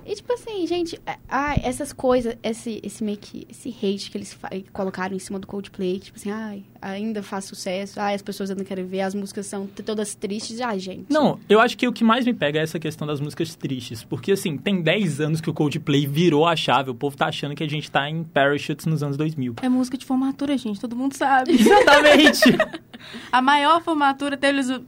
[0.07, 4.39] E tipo assim, gente, ah, essas coisas, esse, esse meio que, esse hate que eles
[4.73, 8.65] colocaram em cima do Coldplay, tipo assim, ai, ainda faz sucesso, ai, as pessoas ainda
[8.65, 11.07] querem ver, as músicas são todas tristes, ai, gente.
[11.11, 14.05] Não, eu acho que o que mais me pega é essa questão das músicas tristes.
[14.05, 16.91] Porque, assim, tem 10 anos que o Coldplay virou a chave.
[16.91, 19.57] O povo tá achando que a gente tá em Parachutes nos anos 2000.
[19.63, 21.53] É música de formatura, gente, todo mundo sabe.
[21.53, 22.41] Exatamente!
[23.31, 24.37] A maior formatura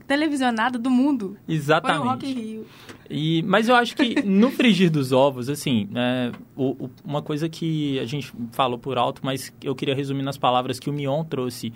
[0.07, 2.33] televisionada do mundo foi o Rock in Exatamente.
[2.33, 2.65] Rio.
[3.09, 7.49] E, mas eu acho que no frigir dos ovos, assim, é, o- o- uma coisa
[7.49, 11.23] que a gente falou por alto, mas eu queria resumir nas palavras que o Mion
[11.23, 11.73] trouxe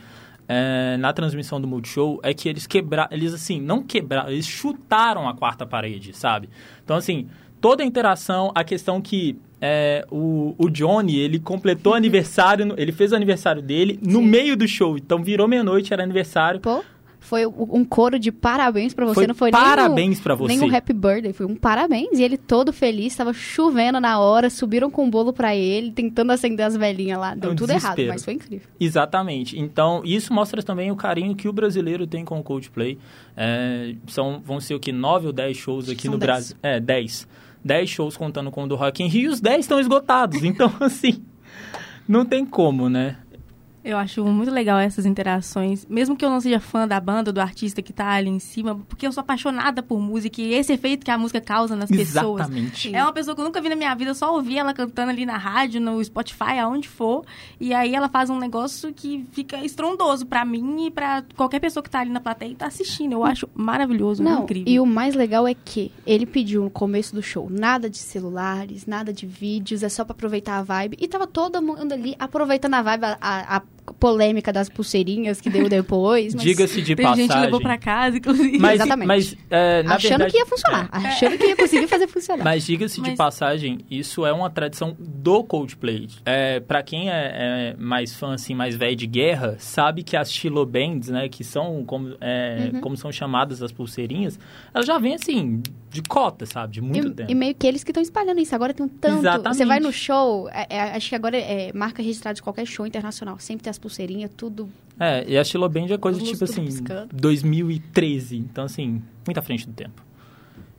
[0.47, 5.27] é, na transmissão do Multishow, é que eles quebraram, eles assim, não quebraram, eles chutaram
[5.29, 6.49] a quarta parede, sabe?
[6.83, 7.29] Então, assim,
[7.63, 13.13] toda a interação, a questão que é, o, o Johnny, ele completou aniversário, ele fez
[13.13, 16.59] o aniversário dele no meio do show, então virou meia-noite, era aniversário.
[16.59, 16.83] Pô,
[17.21, 20.53] foi um um coro de parabéns pra você, Foi não foi parabéns um, pra você.
[20.57, 22.19] Nem um happy birthday, foi um parabéns.
[22.19, 26.31] E ele todo feliz, tava chovendo na hora, subiram com o bolo pra ele, tentando
[26.33, 27.33] acender as velhinhas lá.
[27.33, 28.09] Deu É um tudo errado, desespero.
[28.09, 28.67] mas foi incrível.
[28.77, 29.57] Exatamente.
[29.57, 32.99] Então, isso mostra também o carinho que o brasileiro tem com o Coldplay.
[33.37, 34.91] É, são, vão ser o que?
[34.91, 36.17] Nove ou dez shows aqui São no.
[36.17, 36.57] Brasil.
[36.61, 37.25] É, dez.
[37.63, 40.43] Dez shows contando com o do Rock in Rio os dez estão esgotados.
[40.43, 41.23] Então, assim,
[42.07, 43.17] não tem como, né?
[43.83, 47.41] Eu acho muito legal essas interações, mesmo que eu não seja fã da banda, do
[47.41, 51.03] artista que tá ali em cima, porque eu sou apaixonada por música e esse efeito
[51.03, 52.41] que a música causa nas pessoas.
[52.43, 52.95] Exatamente.
[52.95, 55.11] É uma pessoa que eu nunca vi na minha vida, eu só ouvi ela cantando
[55.11, 57.25] ali na rádio, no Spotify, aonde for,
[57.59, 61.83] e aí ela faz um negócio que fica estrondoso pra mim e pra qualquer pessoa
[61.83, 63.11] que tá ali na plateia e tá assistindo.
[63.13, 64.71] Eu acho maravilhoso, Não, incrível.
[64.73, 68.85] e o mais legal é que ele pediu no começo do show nada de celulares,
[68.85, 70.97] nada de vídeos, é só pra aproveitar a vibe.
[71.01, 73.17] E tava todo mundo ali aproveitando a vibe, a-
[73.57, 73.61] a
[74.03, 76.33] polêmica das pulseirinhas que deu depois.
[76.35, 77.41] Mas Diga-se de Teve gente que passagem.
[77.45, 78.59] levou pra casa, inclusive.
[78.59, 79.07] Mas, Exatamente.
[79.07, 82.43] mas é, na achando verdade, que ia funcionar, achando que ia conseguir fazer funcionar.
[82.43, 86.09] Mas diga-se de Mas- passagem, isso é uma tradição do Coldplay.
[86.25, 90.29] É, para quem é, é mais fã, assim, mais velho de guerra, sabe que as
[90.33, 92.81] Chilo Bands, né, que são como, é, Uhum.
[92.81, 94.37] como são chamadas as pulseirinhas,
[94.73, 95.61] elas já vêm, assim,
[95.93, 96.73] de cota, sabe?
[96.73, 97.31] De muito E, tempo.
[97.31, 98.53] e meio que eles que estão espalhando isso.
[98.55, 99.19] Agora tem um tanto.
[99.19, 99.55] Exatamente.
[99.57, 102.85] Você vai no show, é- é- acho que agora é marca registrada de qualquer show
[102.85, 103.37] internacional.
[103.39, 104.67] Sempre tem as pulseirinhas, tudo.
[104.99, 107.09] É, e a Chilo Band é coisa tipo assim, piscando.
[107.15, 108.37] 2013.
[108.37, 110.03] Então, assim, muito à frente do tempo.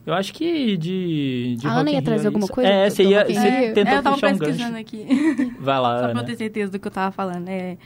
[0.07, 3.25] Eu acho que de, de A Ana ia trazer é alguma coisa É, você, ia,
[3.25, 3.75] você Rio?
[3.75, 4.81] tentou É, eu tava puxar um pesquisando gancho.
[4.81, 5.55] aqui.
[5.59, 6.25] Vai lá, Só pra eu Ana.
[6.25, 7.49] ter certeza do que eu tava falando.
[7.49, 7.79] É,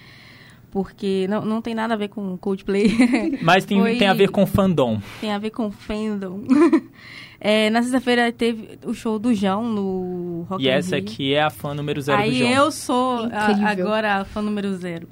[0.71, 2.91] porque não, não tem nada a ver com Coldplay.
[3.43, 5.01] Mas tem, Foi- tem a ver com fandom.
[5.21, 6.43] tem a ver com fandom.
[7.41, 11.05] É, na sexta-feira teve o show do João no Rock E essa Rio.
[11.05, 12.51] aqui é a fã número zero do Aí João.
[12.51, 15.07] eu sou a- agora a fã número zero.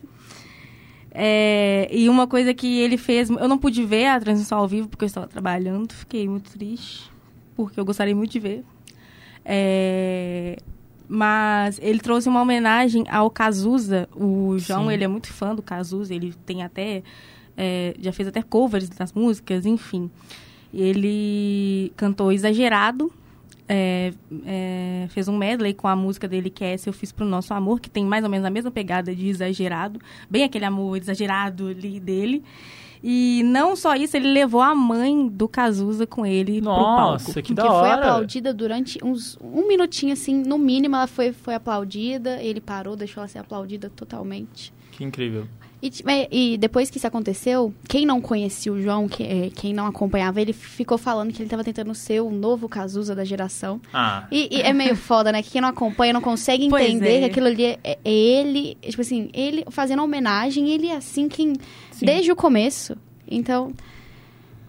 [1.12, 4.88] É, e uma coisa que ele fez, eu não pude ver a transmissão ao vivo
[4.88, 7.08] porque eu estava trabalhando, fiquei muito triste,
[7.54, 8.64] porque eu gostaria muito de ver.
[9.44, 10.56] É,
[11.08, 14.08] mas ele trouxe uma homenagem ao Cazuza.
[14.14, 14.92] O João, Sim.
[14.92, 17.02] ele é muito fã do Cazuza, ele tem até
[17.56, 20.10] é, já fez até covers das músicas, enfim.
[20.74, 23.10] Ele cantou Exagerado,
[23.68, 24.12] é,
[24.44, 27.54] é, fez um medley com a música dele que é Essa Eu Fiz Pro Nosso
[27.54, 31.68] Amor, que tem mais ou menos a mesma pegada de Exagerado, bem aquele amor exagerado
[31.68, 32.44] ali dele.
[33.02, 37.12] E não só isso, ele levou a mãe do Cazuza com ele pro palco.
[37.12, 37.94] Nossa, que que da foi hora.
[37.94, 43.20] aplaudida durante uns um minutinho, assim, no mínimo ela foi, foi aplaudida, ele parou, deixou
[43.20, 44.72] ela ser aplaudida totalmente.
[44.92, 45.46] Que incrível.
[45.82, 45.92] E,
[46.30, 50.40] e depois que isso aconteceu, quem não conhecia o João, que, é, quem não acompanhava,
[50.40, 53.80] ele ficou falando que ele estava tentando ser o novo Cazuza da geração.
[53.92, 55.42] Ah, E, e é meio foda, né?
[55.42, 57.18] Que quem não acompanha não consegue entender é.
[57.20, 61.52] que aquilo ali é, é ele, tipo assim, ele fazendo homenagem, ele é assim quem
[61.96, 62.06] Sim.
[62.06, 62.96] desde o começo.
[63.28, 63.72] Então,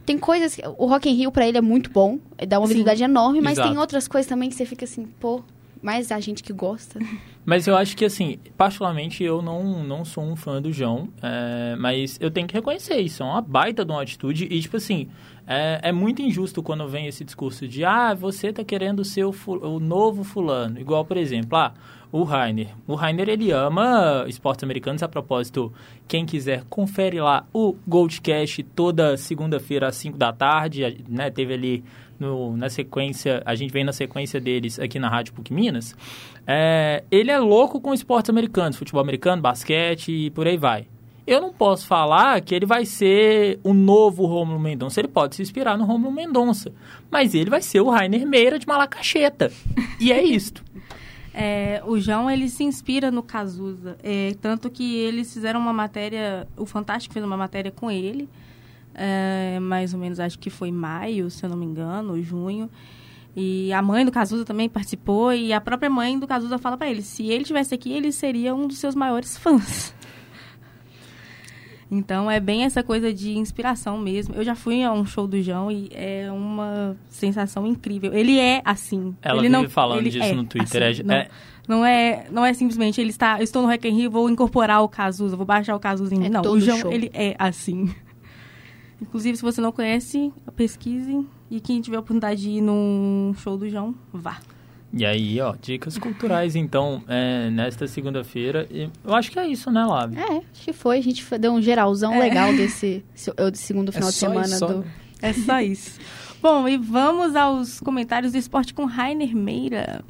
[0.05, 3.03] tem coisas que o Rock in Rio pra ele é muito bom, dá uma visibilidade
[3.03, 3.69] enorme, mas Exato.
[3.69, 5.43] tem outras coisas também que você fica assim, pô,
[5.81, 6.99] mais a gente que gosta.
[7.45, 11.77] Mas eu acho que, assim, particularmente eu não, não sou um fã do João, é,
[11.77, 15.07] mas eu tenho que reconhecer isso, é uma baita de uma atitude e, tipo assim,
[15.47, 19.33] é, é muito injusto quando vem esse discurso de, ah, você tá querendo ser o,
[19.61, 21.73] o novo fulano, igual, por exemplo, ah,
[22.11, 22.69] o Rainer.
[22.87, 25.71] O Rainer, ele ama esportes americanos, a propósito,
[26.07, 31.83] quem quiser, confere lá o Goldcast toda segunda-feira às 5 da tarde, né, teve ali
[32.19, 35.95] no, na sequência, a gente vem na sequência deles aqui na Rádio PUC Minas,
[36.45, 40.87] é, ele é louco com esportes americanos, futebol americano, basquete e por aí vai.
[41.27, 45.01] Eu não posso falar que ele vai ser o novo Rômulo Mendonça.
[45.01, 46.71] Ele pode se inspirar no Rômulo Mendonça.
[47.11, 49.51] Mas ele vai ser o Rainer Meira de Malacacheta.
[49.99, 50.63] E é isto.
[51.39, 53.95] É, o João, ele se inspira no Cazuza.
[54.01, 56.47] É, tanto que eles fizeram uma matéria...
[56.57, 58.27] O Fantástico fez uma matéria com ele.
[58.97, 62.67] é, mais ou menos, acho que foi maio, se eu não me engano, junho.
[63.35, 65.31] E a mãe do Cazuza também participou.
[65.31, 68.55] E a própria mãe do Cazuza fala pra ele, se ele estivesse aqui, ele seria
[68.55, 69.93] um dos seus maiores fãs.
[71.89, 74.35] Então é bem essa coisa de inspiração mesmo.
[74.35, 78.13] Eu já fui a um show do João e é uma sensação incrível.
[78.13, 79.15] Ele é assim.
[79.21, 80.83] Ela ele vive não, falando ele disso é no Twitter.
[80.83, 81.27] assim, É- não, é-
[81.67, 84.81] não é, não é simplesmente ele está, eu estou no Rock in Rio, vou incorporar
[84.83, 86.25] o Cazuza, vou baixar o Cazuza em mim.
[86.25, 86.91] É não, o João, show.
[86.91, 87.89] ele é assim.
[89.01, 93.57] Inclusive, se você não conhece, pesquise e quem tiver a oportunidade de ir num show
[93.57, 94.39] do João, vá.
[94.93, 98.67] E aí, ó, dicas culturais, então, é, nesta segunda-feira.
[99.03, 100.17] Eu acho que é isso, né, Lave?
[100.17, 100.97] É, acho que foi.
[100.97, 103.03] A gente foi- deu um geralzão legal desse,
[103.53, 104.85] segundo final de só semana isso, do.
[105.21, 105.99] É só isso.
[106.41, 110.03] Bom, e vamos aos comentários do esporte com Rainer Meira.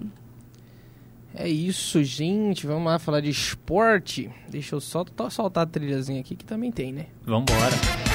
[1.34, 2.66] É isso, gente.
[2.68, 4.30] Vamos lá falar de esporte.
[4.50, 7.06] Deixa eu só soltar a trilhazinha aqui que também tem, né?
[7.26, 8.07] Vambora.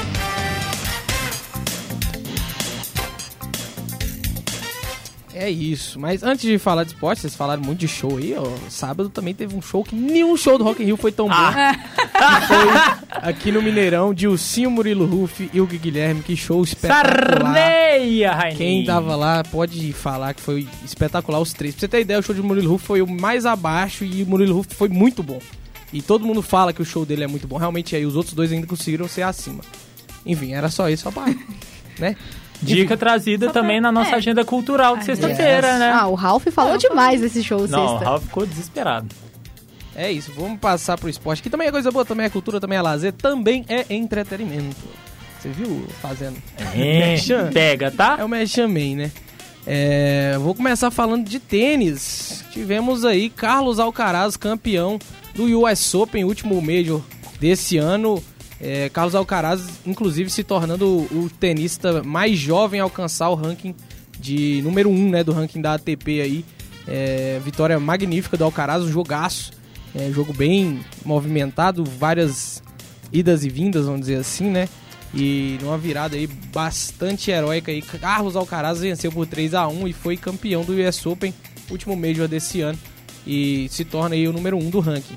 [5.35, 5.99] É isso.
[5.99, 8.45] Mas antes de falar de esporte, vocês falaram muito de show aí, ó.
[8.69, 11.35] Sábado também teve um show que nenhum show do Rock in Rio foi tão bom.
[11.35, 16.23] Que foi aqui no Mineirão, Dilcinho Murilo Ruff e o Guilherme.
[16.23, 17.55] Que show espetacular.
[17.55, 18.59] Sarneia, Rainer!
[18.59, 21.75] Quem tava lá pode falar que foi espetacular os três.
[21.75, 24.27] Pra você ter ideia, o show de Murilo Ruff foi o mais abaixo e o
[24.27, 25.41] Murilo Ruff foi muito bom.
[25.93, 27.57] E todo mundo fala que o show dele é muito bom.
[27.57, 29.63] Realmente aí os outros dois ainda conseguiram ser acima.
[30.25, 31.27] Enfim, era só isso, pra,
[31.99, 32.17] né?
[32.63, 34.15] Dica trazida também na nossa é.
[34.15, 35.79] agenda cultural de sexta-feira, Yes.
[35.79, 35.93] né?
[35.93, 37.99] Ah, o Ralph falou demais desse show Não, o.
[37.99, 39.09] Ralf ficou desesperado.
[39.95, 42.79] É isso, vamos passar pro esporte, que também é coisa boa, também é cultura, também
[42.79, 44.77] é lazer, também é entretenimento.
[45.39, 46.37] Você viu fazendo?
[46.75, 47.17] É,
[47.53, 48.17] pega, tá?
[48.19, 49.11] É o Merchan Man, né?
[49.67, 52.45] É, vou começar falando de tênis.
[52.51, 54.99] Tivemos aí Carlos Alcaraz, campeão
[55.35, 57.01] do US Open, último Major
[57.39, 58.23] desse ano.
[58.63, 63.75] É, Carlos Alcaraz, inclusive, se tornando o, tenista mais jovem a alcançar o ranking
[64.21, 66.45] de número 1 um, né, do ranking da ATP aí.
[66.87, 69.51] É, vitória magnífica do Alcaraz, um jogaço.
[69.95, 72.63] É, jogo bem movimentado, várias
[73.13, 74.69] idas e vindas, vamos dizer assim, né?
[75.13, 79.93] E numa virada aí bastante heróica aí, Carlos Alcaraz venceu por 3 a 1 e
[79.93, 81.35] foi campeão do US Open,
[81.71, 82.79] último Major desse ano,
[83.27, 85.17] e se torna aí o número 1 do ranking.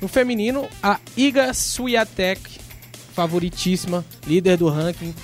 [0.00, 2.65] No feminino, a Iga Swiatek,
[3.16, 5.14] favoritíssima, líder do ranking,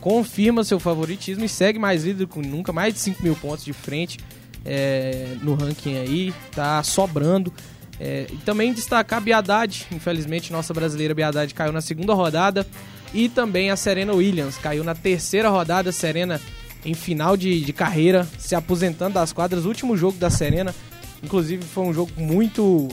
[0.00, 3.72] confirma seu favoritismo e segue mais líder com nunca, mais de 5 mil pontos de
[3.72, 4.18] frente
[4.64, 7.52] é, no ranking aí, tá sobrando.
[7.98, 12.66] É, e também destacar a Biadade, infelizmente nossa brasileira Biadade caiu na segunda rodada
[13.12, 16.40] e também a Serena Williams caiu na terceira rodada, Serena
[16.82, 20.74] em final de, de carreira, se aposentando das quadras, último jogo da Serena,
[21.22, 22.88] inclusive foi um jogo muito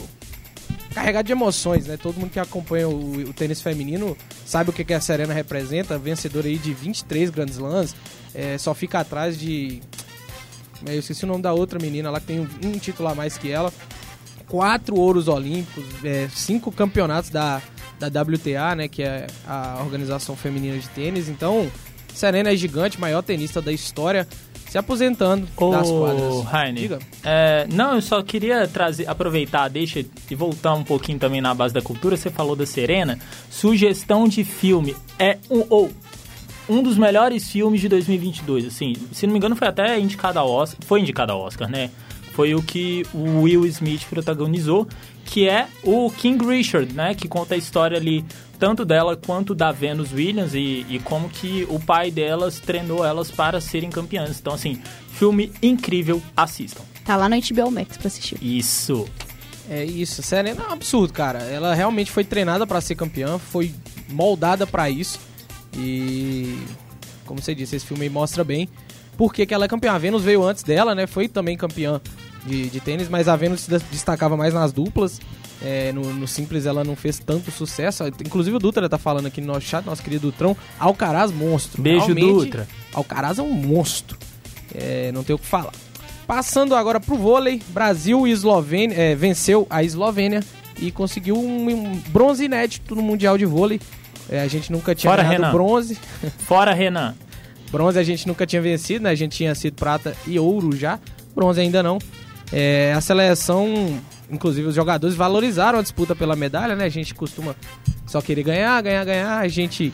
[0.94, 1.96] carregado de emoções, né?
[1.96, 5.98] Todo mundo que acompanha o, o tênis feminino sabe o que, que a Serena representa,
[5.98, 7.94] vencedora aí de 23 Grand Slams,
[8.34, 9.80] é, só fica atrás de...
[10.86, 13.36] Eu esqueci o nome da outra menina lá que tem um, um título a mais
[13.36, 13.72] que ela,
[14.48, 17.60] quatro ouros olímpicos, é, cinco campeonatos da,
[17.98, 21.28] da WTA, né, que é a organização feminina de tênis.
[21.28, 21.70] Então,
[22.14, 24.26] Serena é gigante, maior tenista da história,
[24.68, 26.44] se aposentando das Ô, quadras.
[26.44, 26.98] Raine, Diga.
[27.24, 31.72] é, não, eu só queria trazer, aproveitar, deixa e voltar um pouquinho também na base
[31.72, 32.16] da cultura.
[32.16, 33.18] Você falou da Serena.
[33.50, 35.90] Sugestão de filme é um ou
[36.68, 38.66] um dos melhores filmes de 2022.
[38.66, 40.78] Assim, se não me engano, foi até indicado ao Oscar.
[40.86, 41.90] Foi indicado ao Oscar, né?
[42.38, 44.86] Foi o que o Will Smith protagonizou,
[45.24, 47.12] que é o King Richard, né?
[47.12, 48.24] Que conta a história ali
[48.60, 53.28] tanto dela quanto da Venus Williams e, e como que o pai delas treinou elas
[53.28, 54.38] para serem campeãs.
[54.38, 56.84] Então, assim, filme incrível, assistam.
[57.04, 58.38] Tá lá no HBO Max pra assistir.
[58.40, 59.08] Isso.
[59.68, 61.40] É isso, Serena é um absurdo, cara.
[61.40, 63.74] Ela realmente foi treinada pra ser campeã, foi
[64.08, 65.18] moldada pra isso.
[65.76, 66.56] E
[67.26, 68.68] como você disse, esse filme aí mostra bem
[69.16, 69.94] por que, que ela é campeã.
[69.94, 71.04] A Venus veio antes dela, né?
[71.08, 72.00] Foi também campeã
[72.46, 75.20] de, de tênis, mas a Venus se destacava mais nas duplas.
[75.60, 78.04] É, no, no simples ela não fez tanto sucesso.
[78.24, 81.82] Inclusive o Dutra tá falando aqui no nosso chat, nosso querido Dutrão, Alcaraz monstro.
[81.82, 82.68] Beijo, Realmente, Dutra.
[82.92, 84.16] Alcaraz é um monstro.
[84.74, 85.72] É, não tem o que falar.
[86.26, 90.44] Passando agora pro vôlei, Brasil e Eslovênia é, venceu a Eslovênia
[90.80, 93.80] e conseguiu um, um bronze inédito no Mundial de Vôlei.
[94.28, 95.52] É, a gente nunca tinha Fora, ganhado Renan.
[95.52, 95.98] bronze.
[96.40, 97.14] Fora, Renan.
[97.70, 99.10] Bronze a gente nunca tinha vencido, né?
[99.10, 100.98] A gente tinha sido prata e ouro já.
[101.34, 101.98] Bronze ainda não.
[102.52, 106.84] É, a seleção, inclusive os jogadores valorizaram a disputa pela medalha, né?
[106.84, 107.54] A gente costuma
[108.06, 109.38] só querer ganhar, ganhar, ganhar.
[109.38, 109.92] A gente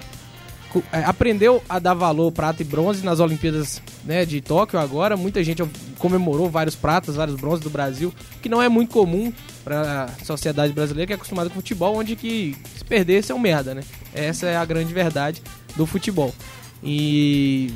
[0.92, 5.16] é, aprendeu a dar valor prata e bronze nas Olimpíadas né, de Tóquio agora.
[5.16, 5.62] Muita gente
[5.98, 8.12] comemorou vários pratas, vários bronzes do Brasil,
[8.42, 9.32] que não é muito comum
[9.64, 13.38] para a sociedade brasileira que é acostumada com futebol, onde que se perder é um
[13.38, 13.82] merda, né?
[14.12, 15.42] Essa é a grande verdade
[15.76, 16.34] do futebol.
[16.82, 17.72] E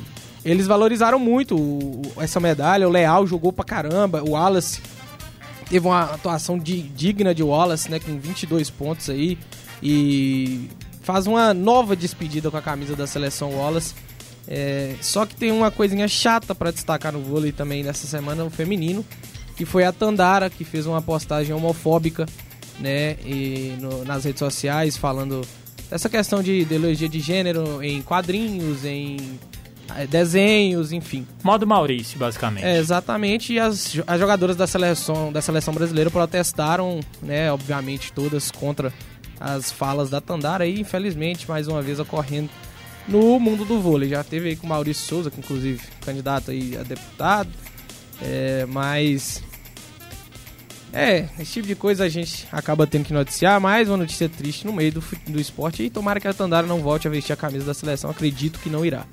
[0.49, 2.87] eles valorizaram muito o- essa medalha.
[2.87, 4.23] O Leal jogou pra caramba.
[4.23, 4.81] O Wallace
[5.69, 7.99] teve uma atuação di- digna de Wallace, né?
[7.99, 9.37] Com 22 pontos aí.
[9.81, 10.67] E
[11.01, 13.93] faz uma nova despedida com a camisa da seleção Wallace.
[14.47, 18.49] É, só que tem uma coisinha chata pra destacar no vôlei também nessa semana, o
[18.49, 19.05] feminino,
[19.55, 22.25] que foi a Tandara, que fez uma postagem homofóbica,
[22.79, 25.41] né, e no- nas redes sociais, falando
[25.89, 29.17] dessa questão de ideologia de gênero em quadrinhos, em
[30.09, 31.27] desenhos, enfim.
[31.43, 32.65] Modo Maurício, basicamente.
[32.65, 38.51] É, exatamente, e as, as jogadoras da seleção, da seleção brasileira protestaram, né, obviamente todas
[38.51, 38.93] contra
[39.39, 42.49] as falas da Tandara e infelizmente mais uma vez ocorrendo
[43.07, 44.09] no mundo do vôlei.
[44.09, 47.49] Já teve aí com o Maurício Souza, que inclusive candidato aí a deputado,
[48.21, 49.41] é, mas
[50.91, 54.65] é, esse tipo de coisa a gente acaba tendo que noticiar, mais uma notícia triste
[54.65, 57.37] no meio do, do esporte e tomara que a Tandara não volte a vestir a
[57.37, 59.05] camisa da seleção, acredito que não irá.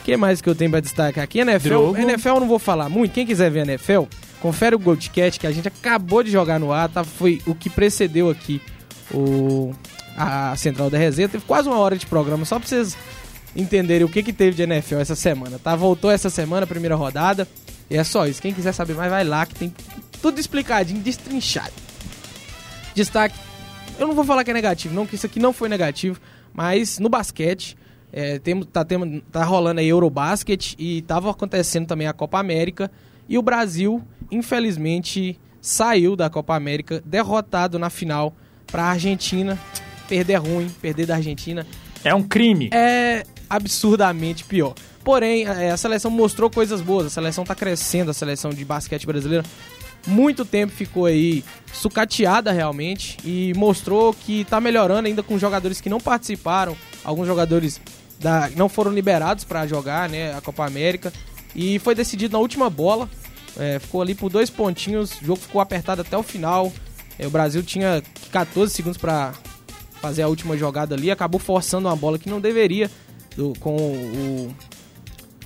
[0.00, 1.40] O que mais que eu tenho pra destacar aqui?
[1.40, 1.96] NFL, Drogo.
[1.96, 3.12] NFL eu não vou falar muito.
[3.12, 4.04] Quem quiser ver NFL,
[4.40, 7.04] confere o Goldcat que a gente acabou de jogar no ar, tá?
[7.04, 8.60] Foi o que precedeu aqui
[9.12, 9.72] o
[10.16, 11.28] a Central da Resenha.
[11.28, 12.96] Teve quase uma hora de programa, só pra vocês
[13.54, 15.76] entenderem o que, que teve de NFL essa semana, tá?
[15.76, 17.46] Voltou essa semana, primeira rodada.
[17.90, 18.42] E é só isso.
[18.42, 19.72] Quem quiser saber mais, vai lá que tem
[20.20, 21.72] tudo explicadinho, destrinchado.
[22.94, 23.38] Destaque,
[23.98, 26.20] eu não vou falar que é negativo, não, que isso aqui não foi negativo,
[26.52, 27.76] mas no basquete,
[28.12, 28.86] é, tem, tá,
[29.30, 32.90] tá rolando aí Eurobasket e tava acontecendo também a Copa América.
[33.28, 38.34] E o Brasil, infelizmente, saiu da Copa América derrotado na final
[38.66, 39.58] para a Argentina.
[40.08, 41.66] Perder é ruim, perder da Argentina
[42.02, 42.70] É um crime.
[42.72, 44.74] é absurdamente pior.
[45.04, 49.06] Porém, a a seleção mostrou coisas boas, a seleção tá crescendo, a seleção de basquete
[49.06, 49.44] brasileira.
[50.06, 55.88] Muito tempo ficou aí sucateada realmente e mostrou que tá melhorando ainda com jogadores que
[55.88, 57.80] não participaram, alguns jogadores
[58.20, 61.12] da, não foram liberados para jogar, né, a Copa América.
[61.54, 63.08] E foi decidido na última bola,
[63.58, 66.72] é, ficou ali por dois pontinhos, o jogo ficou apertado até o final.
[67.18, 69.32] É, o Brasil tinha 14 segundos para
[70.00, 72.88] fazer a última jogada ali, acabou forçando uma bola que não deveria
[73.36, 74.54] do- com o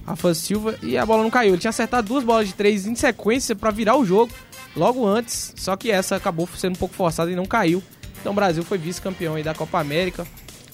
[0.06, 1.52] Rafa Silva e a bola não caiu.
[1.54, 4.32] Ele tinha acertado duas bolas de três em sequência para virar o jogo
[4.76, 7.82] logo antes, só que essa acabou sendo um pouco forçada e não caiu.
[8.20, 10.26] Então o Brasil foi vice-campeão da Copa América.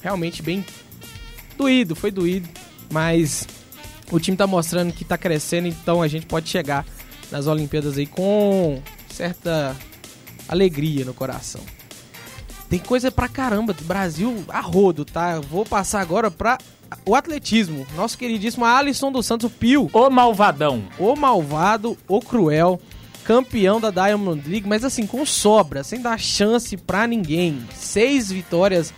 [0.03, 0.65] Realmente bem
[1.59, 2.49] doído, foi doído,
[2.91, 3.47] mas
[4.11, 6.87] o time tá mostrando que tá crescendo, então a gente pode chegar
[7.31, 8.81] nas Olimpíadas aí com
[9.11, 9.77] certa
[10.49, 11.61] alegria no coração.
[12.71, 15.41] Tem coisa pra caramba, Brasil a rodo, tá?
[15.41, 16.59] Vou passar agora pra
[17.05, 17.87] o atletismo.
[17.97, 20.85] Nosso queridíssimo Alisson dos Santos, o Pio, O malvadão.
[20.99, 22.79] o malvado, o cruel,
[23.25, 27.59] campeão da Diamond League, mas assim, com sobra, sem dar chance pra ninguém.
[27.75, 28.93] Seis vitórias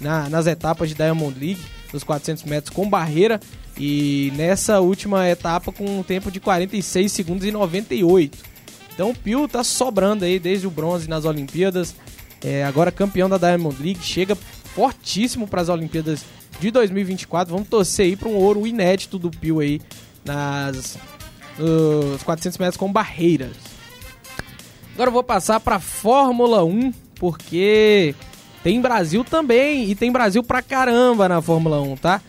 [0.00, 1.62] na- nas etapas de Diamond League,
[1.94, 3.40] dos 400 metros com barreira,
[3.78, 8.36] e nessa última etapa com um tempo de 46 segundos e 98.
[8.92, 11.94] Então o Pio tá sobrando aí desde o bronze nas Olimpíadas.
[12.42, 16.24] É, agora campeão da Diamond League, chega fortíssimo para as Olimpíadas
[16.60, 17.52] de 2024.
[17.52, 19.80] Vamos torcer aí para um ouro inédito do Pio aí
[20.24, 20.98] nas
[21.56, 23.56] nos 400 metros com barreiras.
[24.94, 28.14] Agora eu vou passar para Fórmula 1, porque
[28.64, 32.20] tem Brasil também e tem Brasil pra caramba na Fórmula 1, tá?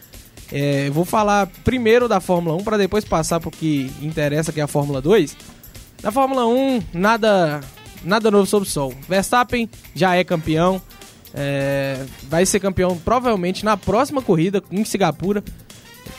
[0.51, 4.63] É, vou falar primeiro da Fórmula 1 para depois passar pro que interessa que é
[4.63, 5.35] a Fórmula 2.
[6.03, 7.61] Na Fórmula 1, nada
[8.03, 8.93] nada novo sob o sol.
[9.07, 10.81] Verstappen já é campeão.
[11.33, 15.41] é, vai ser campeão provavelmente na próxima corrida em Singapura.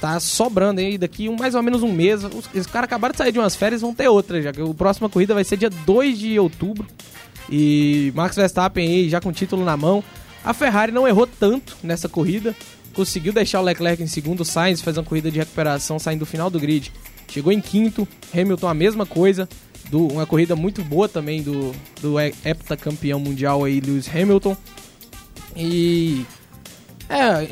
[0.01, 2.25] Tá sobrando aí daqui um, mais ou menos um mês.
[2.25, 4.51] Os, os caras acabaram de sair de umas férias vão ter outra já.
[4.51, 6.87] A próxima corrida vai ser dia 2 de outubro.
[7.51, 10.03] E Max Verstappen aí já com o título na mão.
[10.45, 12.55] A Ferrari não errou tanto nessa corrida.
[12.95, 14.45] Conseguiu deixar o Leclerc em segundo.
[14.45, 16.93] Sainz fez uma corrida de recuperação saindo do final do grid.
[17.29, 18.07] Chegou em quinto.
[18.35, 19.49] Hamilton a mesma coisa.
[19.91, 24.57] Do, uma corrida muito boa também do, do he- heptacampeão mundial aí, Lewis Hamilton.
[25.57, 26.25] E
[27.09, 27.47] é,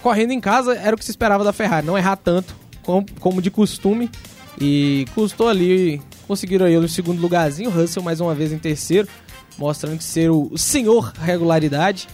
[0.00, 3.42] correndo em casa era o que se esperava da Ferrari, não errar tanto como, como
[3.42, 4.10] de costume.
[4.60, 9.08] E custou ali, conseguiram aí o segundo lugarzinho, Russell mais uma vez em terceiro,
[9.58, 12.08] mostrando que ser o, senhor regularidade.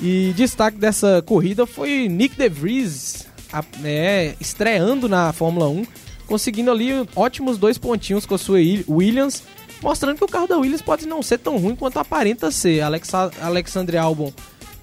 [0.00, 5.86] E destaque dessa corrida foi Nick De Vries, a- né, estreando na Fórmula 1,
[6.26, 9.42] conseguindo ali ótimos dois pontinhos com a sua Il- Williams,
[9.82, 12.80] mostrando que o carro da Williams pode não ser tão ruim quanto aparenta ser.
[12.82, 14.32] Alexa, Alexandre Albon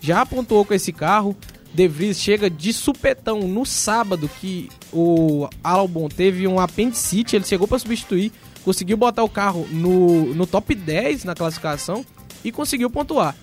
[0.01, 1.36] já pontuou com esse carro.
[1.74, 7.68] De Vries chega de supetão no sábado que o Albon teve um apendicite, ele chegou
[7.68, 8.32] para substituir,
[8.64, 12.05] conseguiu botar o carro no, no top 10 na classificação
[12.43, 13.36] e conseguiu pontuar.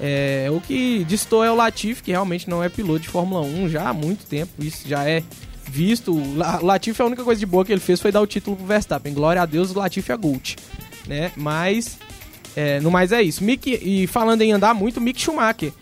[0.00, 3.68] É, o que distou é o Latifi, que realmente não é piloto de Fórmula 1
[3.68, 5.22] já há muito tempo, isso já é
[5.70, 6.12] visto.
[6.12, 8.26] O La- o Latifi, a única coisa de boa que ele fez foi dar o
[8.26, 9.14] título pro Verstappen.
[9.14, 10.56] Glória a Deus, o Latifi é Gold.
[11.06, 11.30] Né?
[11.36, 11.98] Mas,
[12.56, 13.44] é, no mais é isso.
[13.44, 15.72] Mick, e falando em andar muito, Mick Schumacher.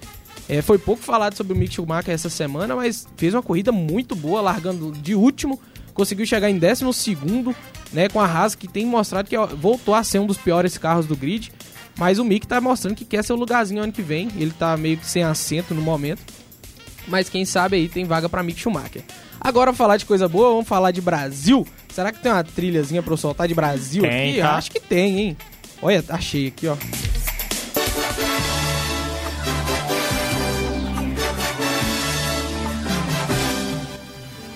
[0.49, 4.15] É, foi pouco falado sobre o Mick Schumacher essa semana, mas fez uma corrida muito
[4.15, 5.59] boa, largando de último,
[5.95, 7.55] conseguiu chegar em 12 segundo,
[7.93, 11.07] né, com a Haas que tem mostrado que voltou a ser um dos piores carros
[11.07, 11.53] do grid,
[11.99, 14.97] mas o Mick tá mostrando que quer seu lugarzinho ano que vem, ele tá meio
[14.97, 16.23] que sem assento no momento,
[17.07, 19.03] mas quem sabe aí tem vaga pra Mick Schumacher.
[19.41, 21.67] Agora falar de coisa boa, vamos falar de Brasil.
[21.93, 24.41] Será que tem uma trilhazinha pra eu soltar de Brasil Tem, aqui?
[24.41, 24.57] tá?
[24.57, 25.37] Acho que tem, hein?
[25.83, 26.77] Olha, achei aqui, ó.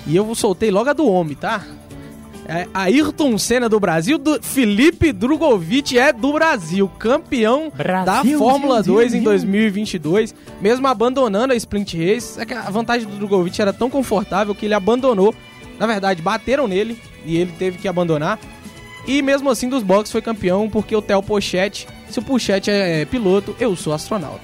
[0.06, 1.64] E eu soltei logo a do homem, tá?
[2.48, 8.74] É, Ayrton Senna do Brasil, do Felipe Drogovic é do Brasil, campeão Brasil, da Fórmula
[8.76, 9.24] Brasil, 2 em Brasil.
[9.24, 12.40] 2022, mesmo abandonando a Sprint Race.
[12.40, 15.34] É que a vantagem do Drogovic era tão confortável que ele abandonou.
[15.78, 18.38] Na verdade, bateram nele e ele teve que abandonar.
[19.06, 23.04] E mesmo assim, dos boxes foi campeão porque o Theo Pochette, se o Pochette é
[23.04, 24.40] piloto, eu sou astronauta.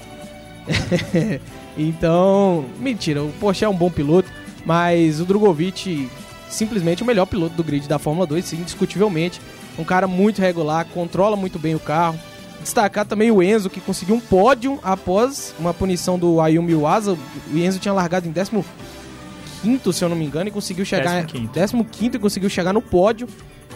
[1.77, 4.29] então, mentira, o Porsche é um bom piloto,
[4.65, 6.09] mas o Drogovic
[6.53, 9.41] simplesmente o melhor piloto do grid da Fórmula 2, sim, indiscutivelmente.
[9.77, 12.19] Um cara muito regular, controla muito bem o carro.
[12.61, 17.17] Destacar também o Enzo, que conseguiu um pódio após uma punição do Ayumi Iwasa.
[17.51, 21.25] O Enzo tinha largado em 15 se eu não me engano, e conseguiu chegar...
[21.25, 21.85] 15º.
[21.91, 23.27] 15 e conseguiu chegar no pódio.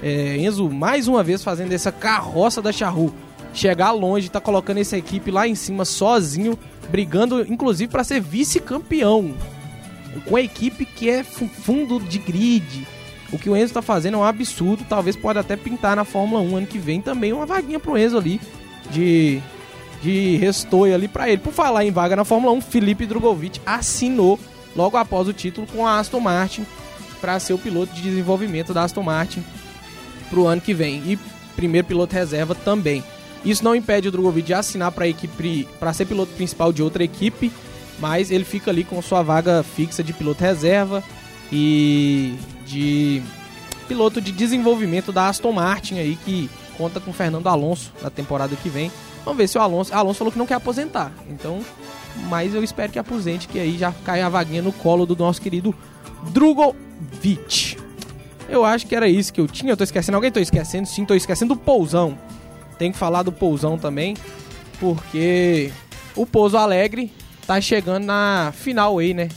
[0.01, 3.13] É, Enzo, mais uma vez, fazendo essa carroça da Charru.
[3.53, 6.57] Chegar longe, tá colocando essa equipe lá em cima sozinho,
[6.89, 9.33] brigando, inclusive, para ser vice-campeão.
[10.21, 12.87] Com a equipe que é fu- fundo de grid.
[13.31, 14.85] O que o Enzo tá fazendo é um absurdo.
[14.87, 18.17] Talvez pode até pintar na Fórmula 1 ano que vem também uma vaguinha pro Enzo
[18.17, 18.39] ali.
[18.91, 19.41] De,
[20.01, 21.39] de restoio ali para ele.
[21.41, 24.39] Por falar em vaga na Fórmula 1, Felipe Drogovic assinou
[24.75, 26.65] logo após o título com a Aston Martin
[27.19, 29.43] para ser o piloto de desenvolvimento da Aston Martin
[30.29, 31.19] pro ano que vem e
[31.55, 33.03] primeiro piloto reserva também.
[33.43, 37.03] Isso não impede o Drogovic de assinar para equipe para ser piloto principal de outra
[37.03, 37.51] equipe,
[37.99, 41.03] mas ele fica ali com sua vaga fixa de piloto reserva
[41.51, 42.35] e
[42.65, 43.21] de
[43.87, 48.69] piloto de desenvolvimento da Aston Martin aí que conta com Fernando Alonso na temporada que
[48.69, 48.91] vem.
[49.23, 51.11] Vamos ver se o Alonso, Alonso falou que não quer aposentar.
[51.29, 51.59] Então,
[52.29, 55.41] mas eu espero que aposente que aí já cai a vaguinha no colo do nosso
[55.41, 55.75] querido
[56.31, 57.77] Drogovic.
[58.49, 59.73] Eu acho que era isso que eu tinha.
[59.73, 60.15] Eu tô esquecendo.
[60.15, 60.87] Alguém tô esquecendo?
[60.87, 62.17] Sim, tô esquecendo do Pousão.
[62.77, 64.15] Tem que falar do Pousão também.
[64.79, 65.71] Porque
[66.15, 67.11] o Pouso Alegre
[67.47, 69.29] tá chegando na final aí, né?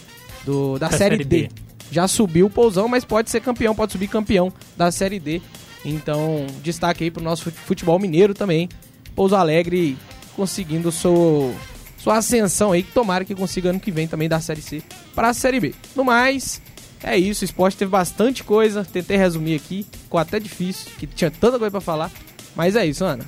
[0.45, 1.43] Do, da Da série, Série D.
[1.49, 1.51] D.
[1.93, 5.41] Já subiu o Pousão, mas pode ser campeão, pode subir campeão da série D.
[5.85, 8.69] Então, destaque aí pro nosso fute- futebol mineiro também.
[9.15, 9.97] Pouso Alegre
[10.37, 11.55] conseguindo seu,
[11.99, 14.83] sua ascensão aí, que tomara que consiga ano que vem também da série C
[15.15, 15.75] para a série B.
[15.97, 16.63] No mais,
[17.03, 21.31] é isso, o esporte teve bastante coisa, tentei resumir aqui, ficou até difícil, que tinha
[21.31, 22.11] tanta coisa pra falar,
[22.55, 23.25] mas é isso, Ana.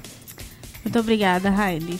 [0.85, 1.99] Muito obrigada, Raile.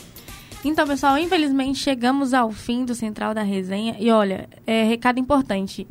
[0.65, 3.97] Então, pessoal, infelizmente chegamos ao fim do Central da Resenha.
[3.99, 5.85] E olha, é, recado importante.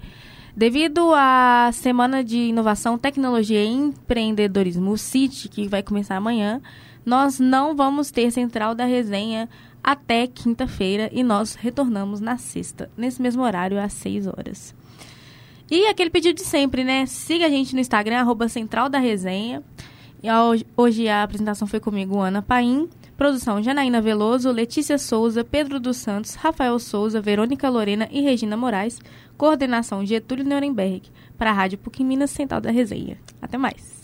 [0.56, 6.60] Devido à Semana de Inovação, Tecnologia e Empreendedorismo, o CIT, que vai começar amanhã,
[7.04, 9.48] nós não vamos ter Central da Resenha
[9.84, 14.74] até quinta-feira e nós retornamos na sexta, nesse mesmo horário, às 6 horas.
[15.70, 17.04] E aquele pedido de sempre, né?
[17.06, 19.62] Siga a gente no Instagram, arroba Central da Resenha.
[20.22, 20.28] E
[20.76, 22.88] hoje a apresentação foi comigo, Ana Paim.
[23.22, 28.98] Produção Janaína Veloso, Letícia Souza, Pedro dos Santos, Rafael Souza, Verônica Lorena e Regina Moraes.
[29.38, 31.02] Coordenação Getúlio Nuremberg.
[31.38, 33.16] Para a Rádio PUC Minas Central da Resenha.
[33.40, 34.01] Até mais.